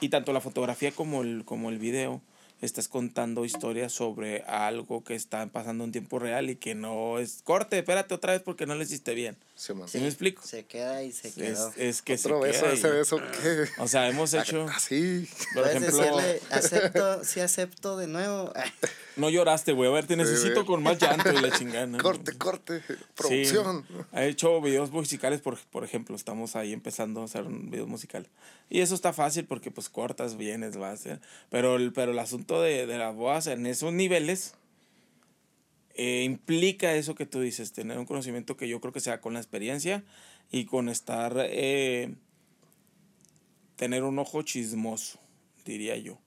[0.00, 2.20] Y tanto la fotografía como el, como el video
[2.60, 7.40] estás contando historias sobre algo que está pasando en tiempo real y que no es
[7.44, 9.36] corte, espérate otra vez porque no lo hiciste bien.
[9.54, 9.88] Sí, man.
[9.88, 10.42] ¿Sí me explico?
[10.44, 11.72] Se queda y se Es, quedó.
[11.76, 12.92] es que se Otro beso, queda ese ahí.
[12.94, 13.68] beso que...
[13.80, 15.28] O sea, hemos hecho, Así.
[15.54, 18.52] por ejemplo, decirle, acepto, sí acepto de nuevo.
[19.18, 21.98] no lloraste, güey, a ver, te necesito con más llanto y la chingada.
[21.98, 22.82] Corte, corte.
[22.86, 23.86] Sí, Producción.
[24.12, 28.28] ha hecho videos musicales, por, por ejemplo, estamos ahí empezando a hacer un video musical.
[28.70, 31.20] Y eso está fácil porque pues cortas, vienes, vas hacer.
[31.50, 34.54] Pero el, pero el asunto de, de las bodas en esos niveles
[36.00, 39.34] eh, implica eso que tú dices, tener un conocimiento que yo creo que sea con
[39.34, 40.04] la experiencia
[40.48, 42.14] y con estar, eh,
[43.74, 45.18] tener un ojo chismoso,
[45.64, 46.20] diría yo.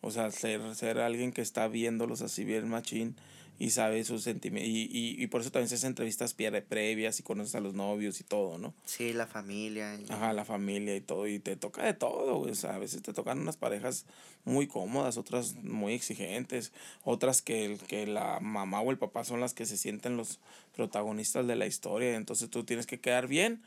[0.00, 3.16] O sea, ser, ser alguien que está viéndolos así bien machín
[3.60, 4.70] y sabe sus sentimientos.
[4.72, 7.74] Y, y, y por eso también se hacen entrevistas pre- previas y conoces a los
[7.74, 8.72] novios y todo, ¿no?
[8.84, 9.96] Sí, la familia.
[9.96, 11.26] y- Ajá, la familia y todo.
[11.26, 12.52] Y te toca de todo, güey.
[12.52, 14.06] O sea, a veces te tocan unas parejas
[14.44, 16.72] muy cómodas, otras muy exigentes,
[17.02, 20.38] otras que, el- que la mamá o el papá son las que se sienten los
[20.76, 22.14] protagonistas de la historia.
[22.14, 23.60] Entonces tú tienes que quedar bien,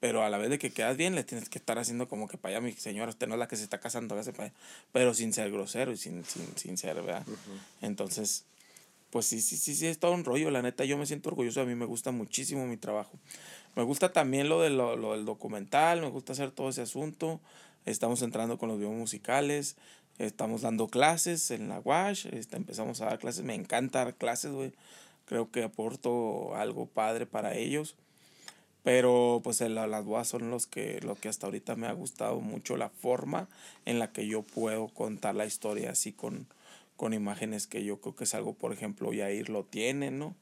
[0.00, 2.38] pero a la vez de que quedas bien, le tienes que estar haciendo como que
[2.38, 4.54] para allá, mi señora, usted no es la que se está casando, hágase para allá.
[4.92, 7.26] Pero sin ser grosero y sin, sin, sin ser, ¿verdad?
[7.82, 8.44] Entonces,
[9.10, 11.60] pues sí, sí, sí, sí, es todo un rollo, la neta, yo me siento orgulloso,
[11.60, 13.18] a mí me gusta muchísimo mi trabajo.
[13.74, 17.40] Me gusta también lo, de lo, lo del documental, me gusta hacer todo ese asunto.
[17.86, 19.76] Estamos entrando con los videos musicales,
[20.18, 24.52] estamos dando clases en la WASH, este, empezamos a dar clases, me encanta dar clases,
[24.52, 24.72] güey.
[25.24, 27.96] creo que aporto algo padre para ellos.
[28.84, 32.40] Pero pues el, las bodas son los que, lo que hasta ahorita me ha gustado
[32.40, 33.48] mucho, la forma
[33.84, 36.46] en la que yo puedo contar la historia así con,
[36.96, 40.34] con imágenes que yo creo que es algo, por ejemplo, Yair lo tiene, ¿no?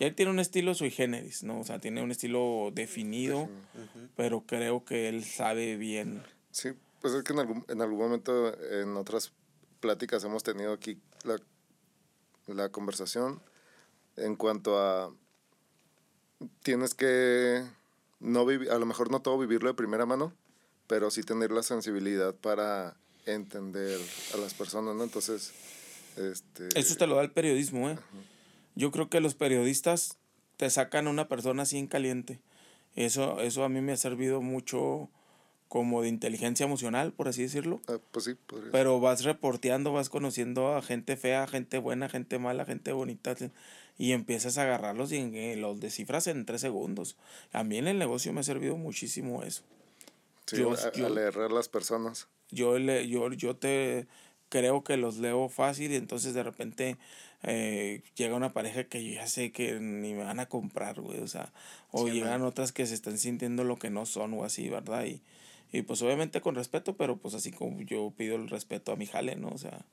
[0.00, 1.60] Yair tiene un estilo sui generis, ¿no?
[1.60, 3.48] O sea, tiene un estilo definido,
[4.16, 6.22] pero creo que él sabe bien.
[6.50, 6.70] Sí,
[7.00, 9.32] pues es que en algún, en algún momento, en otras
[9.80, 11.36] pláticas hemos tenido aquí la,
[12.46, 13.40] la conversación
[14.16, 15.14] en cuanto a
[16.62, 17.62] tienes que
[18.20, 20.32] no vivir, a lo mejor no todo vivirlo de primera mano,
[20.86, 24.00] pero sí tener la sensibilidad para entender
[24.34, 25.04] a las personas, ¿no?
[25.04, 25.52] Entonces,
[26.16, 26.68] este...
[26.78, 27.98] Eso te lo da el periodismo, ¿eh?
[28.74, 30.16] Yo creo que los periodistas
[30.56, 32.40] te sacan a una persona así en caliente.
[32.94, 35.08] Eso, eso a mí me ha servido mucho
[35.68, 37.80] como de inteligencia emocional, por así decirlo.
[37.88, 42.38] Ah, pues sí, podría Pero vas reporteando, vas conociendo a gente fea, gente buena, gente
[42.38, 43.34] mala, gente bonita
[43.98, 47.16] y empiezas a agarrarlos y los descifras en tres segundos.
[47.52, 49.62] A mí en el negocio me ha servido muchísimo eso.
[50.46, 52.28] Sí, yo, a, leer a las personas.
[52.50, 54.06] Yo, le, yo, yo te
[54.48, 56.98] creo que los leo fácil y entonces de repente
[57.42, 61.20] eh, llega una pareja que yo ya sé que ni me van a comprar, güey,
[61.20, 61.52] o sea,
[61.90, 65.06] o llegan otras que se están sintiendo lo que no son o así, ¿verdad?
[65.06, 65.22] Y,
[65.72, 69.06] y pues obviamente con respeto, pero pues así como yo pido el respeto a mi
[69.06, 69.48] jale, ¿no?
[69.48, 69.86] O sea,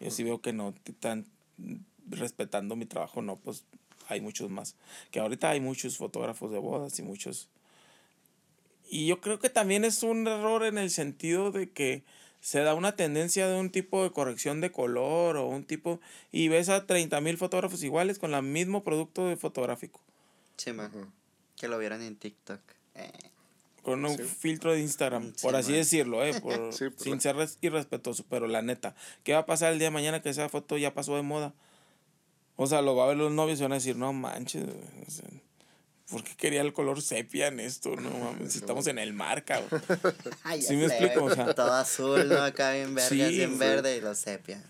[0.00, 1.26] yo sí veo que no están
[2.10, 3.64] respetando mi trabajo, no, pues
[4.08, 4.76] hay muchos más.
[5.10, 7.48] Que ahorita hay muchos fotógrafos de bodas y muchos...
[8.88, 12.02] Y yo creo que también es un error en el sentido de que
[12.40, 16.00] se da una tendencia de un tipo de corrección de color o un tipo...
[16.32, 20.00] Y ves a 30 mil fotógrafos iguales con el mismo producto de fotográfico.
[20.56, 21.12] Sí, man.
[21.56, 22.60] Que lo vieran en TikTok.
[22.96, 23.12] Eh.
[23.82, 26.38] Con un filtro de Instagram, por así decirlo, ¿eh?
[26.38, 28.94] Por, sin ser irrespetuoso, pero la neta.
[29.24, 31.54] ¿Qué va a pasar el día de mañana que esa foto ya pasó de moda?
[32.62, 34.66] O sea, lo va a ver los novios y van a decir, no manches,
[36.10, 37.96] ¿por qué quería el color sepia en esto?
[37.96, 39.80] No mames, si estamos en el mar, cabrón.
[40.60, 41.24] ¿Sí me explico?
[41.24, 42.42] O sea, todo azul, ¿no?
[42.42, 44.62] Acá bien verde, bien verde y lo sepia.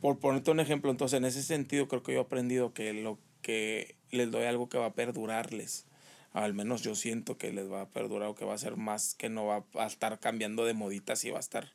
[0.00, 3.18] Por ponerte un ejemplo, entonces, en ese sentido, creo que yo he aprendido que lo
[3.42, 5.86] que les doy algo que va a perdurarles.
[6.34, 9.16] Al menos yo siento que les va a perdurar o que va a ser más,
[9.16, 11.72] que no va a estar cambiando de moditas y va a estar.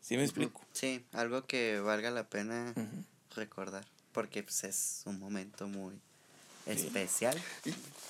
[0.00, 0.62] ¿Sí me explico?
[0.72, 2.72] Sí, algo que valga la pena
[3.34, 3.84] recordar
[4.16, 5.92] porque pues, es un momento muy
[6.64, 7.38] especial.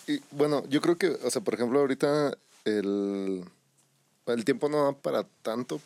[0.06, 3.44] Y, bueno, yo creo que, o sea, por ejemplo, ahorita el,
[4.26, 5.80] el tiempo no da para tanto,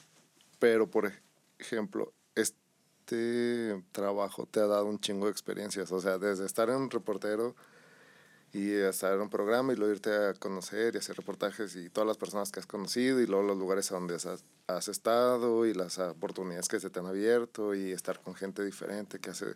[0.59, 1.11] pero por
[1.59, 6.77] ejemplo, este trabajo te ha dado un chingo de experiencias, o sea, desde estar en
[6.77, 7.57] un reportero
[8.53, 12.07] y estar en un programa y luego irte a conocer y hacer reportajes y todas
[12.07, 15.73] las personas que has conocido y luego los lugares a donde has, has estado y
[15.73, 19.55] las oportunidades que se te han abierto y estar con gente diferente que hace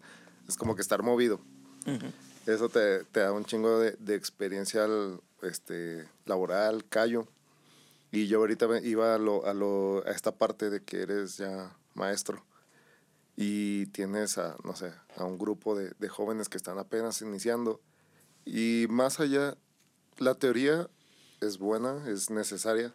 [0.48, 1.40] es como que estar movido.
[2.46, 4.86] Eso te, te, da un chingo de, de experiencia
[5.42, 7.26] este, laboral, callo.
[8.12, 11.76] Y yo ahorita iba a, lo, a, lo, a esta parte de que eres ya
[11.94, 12.44] maestro
[13.36, 17.80] y tienes a, no sé, a un grupo de, de jóvenes que están apenas iniciando.
[18.44, 19.56] Y más allá,
[20.18, 20.88] la teoría
[21.40, 22.94] es buena, es necesaria,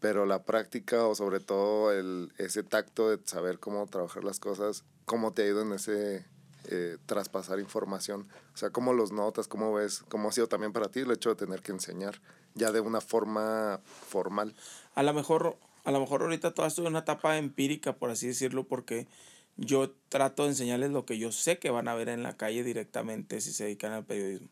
[0.00, 4.84] pero la práctica o sobre todo el, ese tacto de saber cómo trabajar las cosas,
[5.04, 6.26] cómo te ha ido en ese,
[6.64, 8.28] eh, traspasar información.
[8.54, 9.48] O sea, ¿cómo los notas?
[9.48, 10.04] ¿Cómo ves?
[10.08, 12.20] ¿Cómo ha sido también para ti el hecho de tener que enseñar
[12.54, 14.54] ya de una forma formal?
[14.94, 18.28] A lo mejor, a lo mejor ahorita todo esto es una etapa empírica, por así
[18.28, 19.08] decirlo, porque
[19.56, 22.64] yo trato de enseñarles lo que yo sé que van a ver en la calle
[22.64, 24.48] directamente si se dedican al periodismo.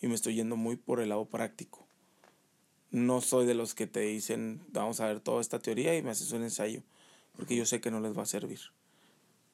[0.00, 1.86] Y me estoy yendo muy por el lado práctico.
[2.90, 6.10] No soy de los que te dicen, vamos a ver toda esta teoría y me
[6.10, 6.82] haces un ensayo,
[7.36, 8.60] porque yo sé que no les va a servir.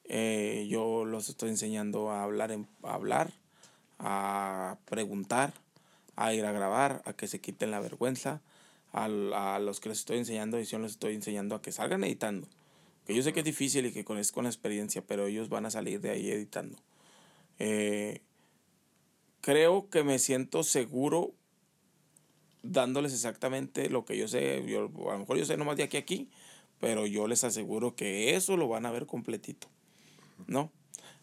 [0.07, 3.31] Eh, yo los estoy enseñando a hablar, a hablar,
[3.99, 5.53] a preguntar,
[6.15, 8.41] a ir a grabar, a que se quiten la vergüenza.
[8.93, 12.47] A, los que les estoy enseñando edición les estoy enseñando a que salgan editando.
[13.05, 15.65] Que yo sé que es difícil y que con, es con experiencia, pero ellos van
[15.65, 16.77] a salir de ahí editando.
[17.59, 18.21] Eh,
[19.41, 21.33] creo que me siento seguro
[22.63, 24.63] dándoles exactamente lo que yo sé.
[24.67, 26.29] Yo, a lo mejor yo sé nomás de aquí a aquí,
[26.79, 29.67] pero yo les aseguro que eso lo van a ver completito.
[30.45, 30.71] ¿No?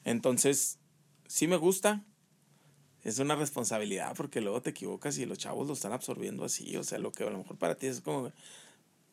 [0.05, 0.79] Entonces,
[1.27, 2.05] sí me gusta.
[3.03, 6.77] Es una responsabilidad porque luego te equivocas y los chavos lo están absorbiendo así.
[6.77, 8.33] O sea, lo que a lo mejor para ti es como,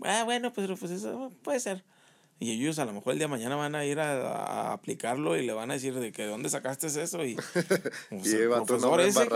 [0.03, 1.83] ah, bueno, pues, pues eso puede ser.
[2.41, 5.45] Y ellos a lo mejor el día de mañana van a ir a, aplicarlo y
[5.45, 7.35] le van a decir de que de dónde sacaste eso y,
[8.65, 9.27] profesor ese,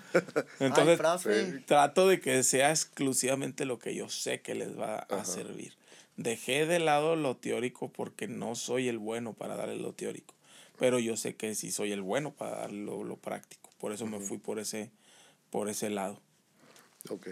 [0.60, 5.74] Entonces, trato de que sea exclusivamente lo que yo sé que les va a servir.
[6.16, 10.34] Dejé de lado lo teórico porque no soy el bueno para darle lo teórico,
[10.78, 13.70] pero yo sé que sí soy el bueno para darle lo, práctico.
[13.78, 14.90] por eso me fui por ese,
[15.50, 16.20] por ese lado.
[17.10, 17.28] Ok.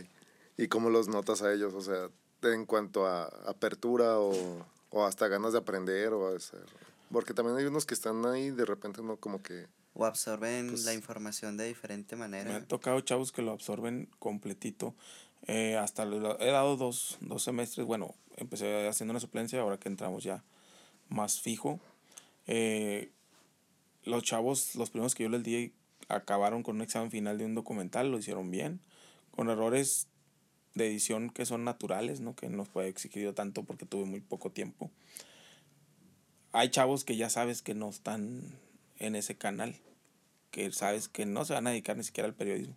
[0.58, 1.72] ¿Y cómo los notas a ellos?
[1.74, 2.10] O sea,
[2.42, 6.60] en cuanto a apertura o, o hasta ganas de aprender o hacer...
[7.10, 9.66] Porque también hay unos que están ahí de repente no como que...
[9.94, 12.56] O absorben Pues la información de diferente Me manera.
[12.56, 14.94] han tocado chavos que lo absorben completito.
[15.46, 17.86] Eh, hasta lo- he dado dos, dos semestres.
[17.86, 20.42] Bueno, empecé haciendo una suplencia, ahora que entramos ya
[21.08, 21.80] más fijo.
[22.46, 23.10] Eh,
[24.04, 25.72] los chavos, los primeros que yo les di,
[26.08, 28.80] acabaron con un examen final de un documental, lo hicieron bien,
[29.30, 30.08] con errores
[30.74, 32.34] de edición que son naturales, ¿no?
[32.34, 34.90] que no fue exigido tanto porque tuve muy poco tiempo.
[36.52, 38.42] Hay chavos que ya sabes que no están
[38.98, 39.74] en ese canal,
[40.50, 42.76] que sabes que no se van a dedicar ni siquiera al periodismo.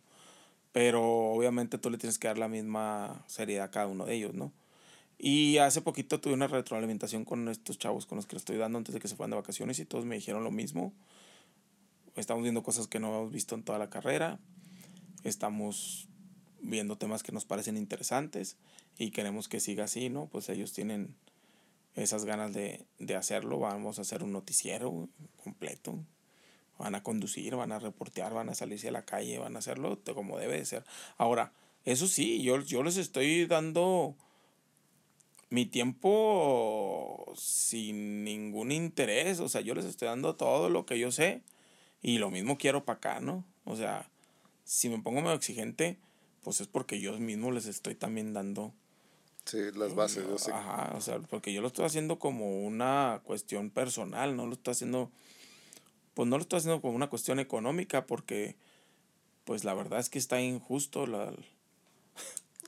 [0.71, 4.33] Pero obviamente tú le tienes que dar la misma seriedad a cada uno de ellos,
[4.33, 4.51] ¿no?
[5.19, 8.93] Y hace poquito tuve una retroalimentación con estos chavos con los que estoy dando antes
[8.93, 10.93] de que se fueran de vacaciones y todos me dijeron lo mismo.
[12.15, 14.39] Estamos viendo cosas que no hemos visto en toda la carrera.
[15.23, 16.07] Estamos
[16.61, 18.57] viendo temas que nos parecen interesantes
[18.97, 20.27] y queremos que siga así, ¿no?
[20.27, 21.15] Pues ellos tienen
[21.95, 23.59] esas ganas de, de hacerlo.
[23.59, 25.09] Vamos a hacer un noticiero
[25.43, 25.97] completo.
[26.77, 29.99] Van a conducir, van a reportear, van a salirse a la calle, van a hacerlo
[30.13, 30.85] como debe de ser.
[31.17, 31.53] Ahora,
[31.85, 34.15] eso sí, yo, yo les estoy dando
[35.49, 39.39] mi tiempo sin ningún interés.
[39.39, 41.41] O sea, yo les estoy dando todo lo que yo sé
[42.01, 43.43] y lo mismo quiero para acá, ¿no?
[43.65, 44.09] O sea,
[44.63, 45.97] si me pongo medio exigente,
[46.43, 48.73] pues es porque yo mismo les estoy también dando
[49.47, 50.51] Sí, las bases, yo sé.
[50.51, 54.73] Ajá, o sea, porque yo lo estoy haciendo como una cuestión personal, no lo estoy
[54.73, 55.09] haciendo,
[56.15, 58.57] pues no lo estoy haciendo como una cuestión económica, porque,
[59.45, 61.33] pues la verdad es que está injusto la,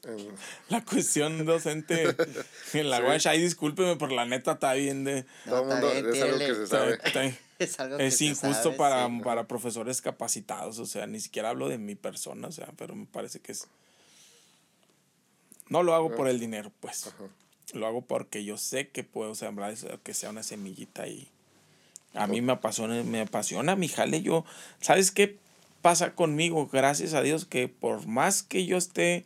[0.70, 2.04] la cuestión docente
[2.74, 3.04] en la Sí.
[3.04, 3.30] guacha.
[3.32, 5.26] Ay, discúlpeme, pero la neta está bien de...
[5.46, 7.00] No, todo mundo, bien, es algo que se está- sabe.
[7.04, 9.20] está- Es algo que es se injusto sabe, para, sí.
[9.22, 13.06] para profesores capacitados, o sea, ni siquiera hablo de mi persona, o sea, pero me
[13.06, 13.68] parece que es...
[15.68, 17.08] No lo hago por el dinero, pues.
[17.08, 17.26] Ajá.
[17.74, 21.28] Lo hago porque yo sé que puedo sembrar eso, que sea una semillita y
[22.16, 24.22] a mí me apasiona, me apasiona mi jale.
[24.24, 24.46] Yo,
[24.82, 25.38] ¿sabes qué
[25.84, 26.68] pasa conmigo?
[26.72, 29.26] Gracias a Dios que por más que yo esté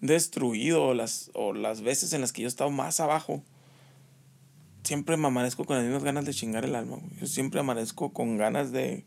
[0.00, 3.42] destruido o las, o las veces en las que yo he estado más abajo,
[4.82, 6.98] siempre me amanezco con las mismas ganas de chingar el alma.
[7.20, 9.04] Yo siempre amanezco con ganas de,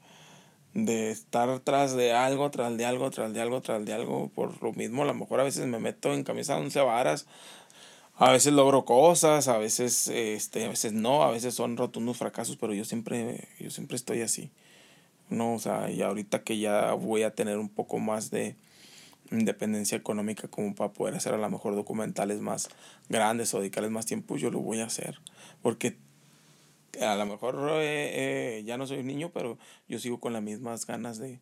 [0.74, 4.30] de estar tras de algo, tras de algo, tras de algo, tras de algo.
[4.34, 7.26] Por lo mismo, a lo mejor a veces me meto en camisa de once varas,
[8.16, 12.58] a veces logro cosas, a veces, este, a veces no, a veces son rotundos fracasos,
[12.58, 14.52] pero yo siempre, yo siempre estoy así.
[15.30, 18.56] No, o sea, y ahorita que ya voy a tener un poco más de
[19.32, 22.70] independencia económica como para poder hacer a lo mejor documentales más
[23.10, 25.20] grandes o dedicarles más tiempo, yo lo voy a hacer.
[25.62, 25.98] Porque
[27.02, 29.58] a lo mejor eh, eh, ya no soy un niño, pero
[29.88, 31.40] yo sigo con las mismas ganas de,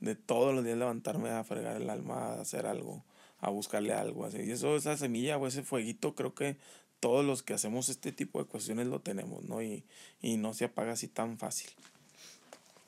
[0.00, 3.04] de todos los días levantarme a fregar el alma, a hacer algo,
[3.40, 4.24] a buscarle algo.
[4.24, 4.38] Así.
[4.42, 6.56] Y eso, esa semilla o ese fueguito, creo que
[7.00, 9.62] todos los que hacemos este tipo de cuestiones lo tenemos, ¿no?
[9.62, 9.84] Y,
[10.22, 11.70] y no se apaga así tan fácil.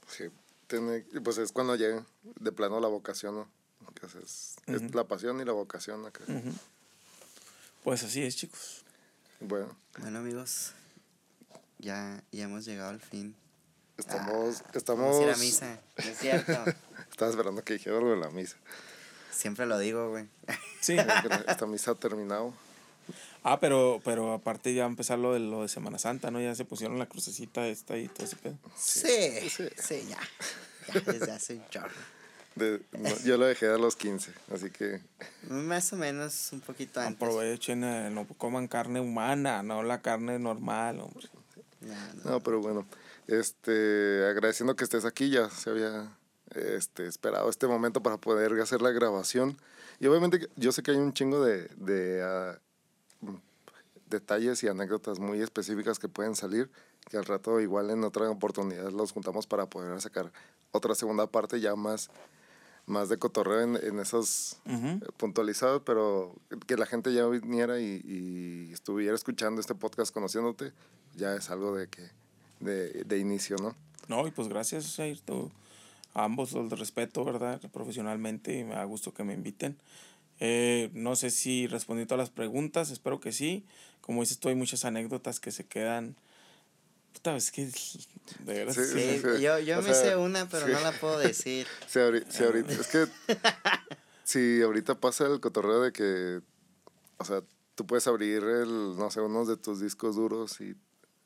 [0.08, 0.24] Sí,
[0.68, 2.06] tiene, pues es cuando llega
[2.40, 3.48] de plano la vocación, ¿no?
[3.94, 4.56] Que es,
[4.94, 6.22] la pasión y la vocación acá.
[7.84, 8.84] Pues así es, chicos.
[9.40, 10.72] Bueno, Bueno, amigos,
[11.78, 13.36] ya, ya hemos llegado al fin.
[13.98, 16.52] estamos, Ah, estamos, Vamos a ir a misa, ¿no es cierto?
[17.10, 18.56] estaba esperando que dijera algo de la misa.
[19.30, 20.26] Siempre lo digo, güey.
[20.80, 20.96] Sí.
[20.96, 22.54] La- Esta misa ha terminado.
[23.42, 26.40] Ah, pero, pero aparte ya va a empezar lo de lo de Semana Santa, ¿no?
[26.40, 28.58] Ya se pusieron la crucecita esta y todo ese pedo.
[28.76, 29.68] Sí, sí.
[29.76, 30.18] sí, ya.
[30.92, 31.94] Ya desde hace un chorro.
[32.56, 35.00] De- no, yo lo dejé a los 15, así que
[35.48, 37.16] Más o menos un poquito antes.
[37.16, 41.28] Aprovechen, eh, no coman carne humana, no la carne normal, hombre.
[41.80, 42.30] No.
[42.30, 42.86] No, pero bueno,
[43.26, 46.10] este, agradeciendo que estés aquí, ya se había
[46.54, 49.58] este, esperado este momento para poder hacer la grabación.
[50.00, 52.56] Y obviamente yo sé que hay un chingo de, de
[53.20, 53.34] mm,
[54.08, 56.70] detalles y anécdotas muy específicas que pueden salir,
[57.10, 60.32] que al rato igual en otra oportunidad los juntamos para poder sacar
[60.72, 62.10] otra segunda parte ya más,
[62.86, 66.34] más de cotorreo en, en esos eh, puntualizados, pero
[66.66, 70.72] que la gente ya viniera y, y estuviera escuchando este podcast conociéndote,
[71.16, 72.02] ya es algo de que
[72.60, 73.74] de, de inicio, ¿no?
[74.08, 75.50] No, y pues gracias, Jair, tú-
[76.14, 77.60] a ambos los respeto, ¿verdad?
[77.72, 79.76] Profesionalmente y me da gusto que me inviten.
[80.40, 83.64] Eh, no sé si respondí todas las preguntas, espero que sí.
[84.00, 86.16] Como dices tú, hay muchas anécdotas que se quedan...
[87.16, 87.66] Puta, es que
[88.44, 88.74] de veras...
[88.74, 89.42] Sí, Sí, sí, sí.
[89.42, 90.72] yo, yo me sea, sé una, pero sí.
[90.72, 91.66] no la puedo decir.
[91.96, 93.06] Ahorita, es que
[94.24, 96.40] si ahorita pasa el cotorreo de que,
[97.16, 97.42] o sea,
[97.74, 100.76] tú puedes abrir el, no sé, unos de tus discos duros y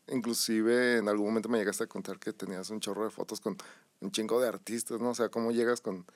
[0.09, 3.57] inclusive en algún momento me llegaste a contar que tenías un chorro de fotos con
[4.01, 5.11] un chingo de artistas, ¿no?
[5.11, 6.07] O sea, ¿cómo llegas con...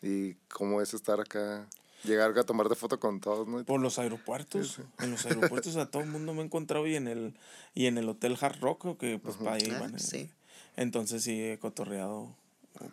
[0.00, 1.66] y cómo es estar acá,
[2.04, 3.64] llegar a tomarte foto con todos, ¿no?
[3.64, 4.78] Por los aeropuertos.
[5.00, 7.34] En los aeropuertos a todo el mundo me he encontrado y en el,
[7.74, 9.98] y en el Hotel Hard Rock, que pues para ahí Ah, van, eh.
[9.98, 10.30] sí.
[10.76, 12.34] Entonces sí he cotorreado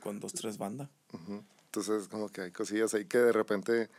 [0.01, 0.89] con dos, tres bandas.
[1.13, 1.43] Ujú.
[1.65, 3.89] Entonces, como que hay cosillas ahí que de repente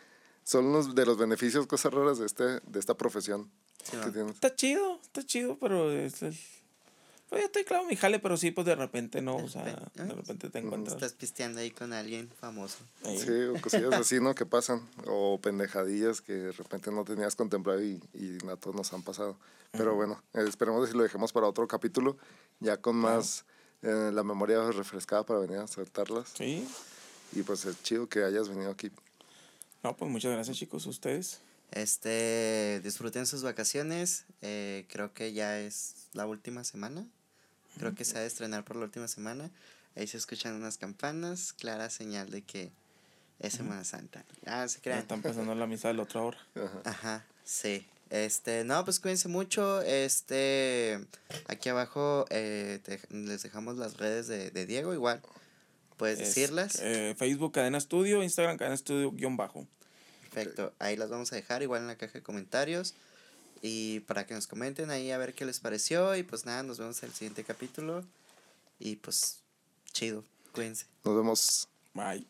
[0.44, 3.50] son unos de los beneficios, cosas raras de, este, de esta profesión
[3.82, 4.32] Sí, que tienes.
[4.34, 6.36] Está chido, está chido, pero es el-
[7.33, 10.05] Pues ya estoy claro mi jale, pero sí, pues de repente no, o sea, repente,
[10.05, 10.97] de repente te encuentras.
[10.97, 12.76] Estás pisteando ahí con alguien famoso.
[13.07, 13.18] ahí.
[13.18, 14.35] Sí, o cosillas así, ¿no?
[14.35, 14.87] Que pasan.
[15.07, 19.39] O pendejadillas que de repente no tenías contemplado y, y a todos nos han pasado.
[19.70, 22.18] Pero bueno, esperemos si lo dejemos para otro capítulo,
[22.61, 23.47] ya con más
[23.80, 26.35] eh, la memoria refrescada para venir a soltarlas.
[26.37, 26.68] Sí.
[27.35, 28.91] Y pues es chido que hayas venido aquí.
[29.83, 31.41] No, pues muchas gracias, chicos, a ustedes.
[31.70, 34.26] Este, disfruten sus vacaciones.
[34.43, 37.07] eh, creo que ya es la última semana.
[37.79, 39.51] Creo que se ha de estrenar por la última semana.
[39.97, 42.70] Ahí se escuchan unas campanas, clara señal de que
[43.41, 44.25] es Semana Santa.
[44.47, 44.99] Ah, se Ya crean.
[45.01, 46.39] está empezando la misa de la otra hora.
[46.55, 46.81] Ajá.
[46.85, 47.87] Ajá, sí.
[48.11, 49.81] Este, no, pues cuídense mucho.
[49.83, 51.01] Este,
[51.49, 55.23] aquí abajo eh, te- les dejamos las redes de, de Diego, igual.
[55.97, 56.79] Puedes Es, decirlas.
[56.81, 59.66] eh, Facebook Cadena Estudio, Instagram Cadena Estudio guion bajo.
[60.33, 62.95] Perfecto, ahí las vamos a dejar igual en la caja de comentarios.
[63.62, 66.14] Y para que nos comenten ahí a ver qué les pareció.
[66.16, 68.04] Y pues nada, nos vemos en el siguiente capítulo.
[68.78, 69.38] Y pues,
[69.92, 70.86] chido, cuídense.
[71.04, 71.68] Nos vemos.
[71.94, 72.26] Bye.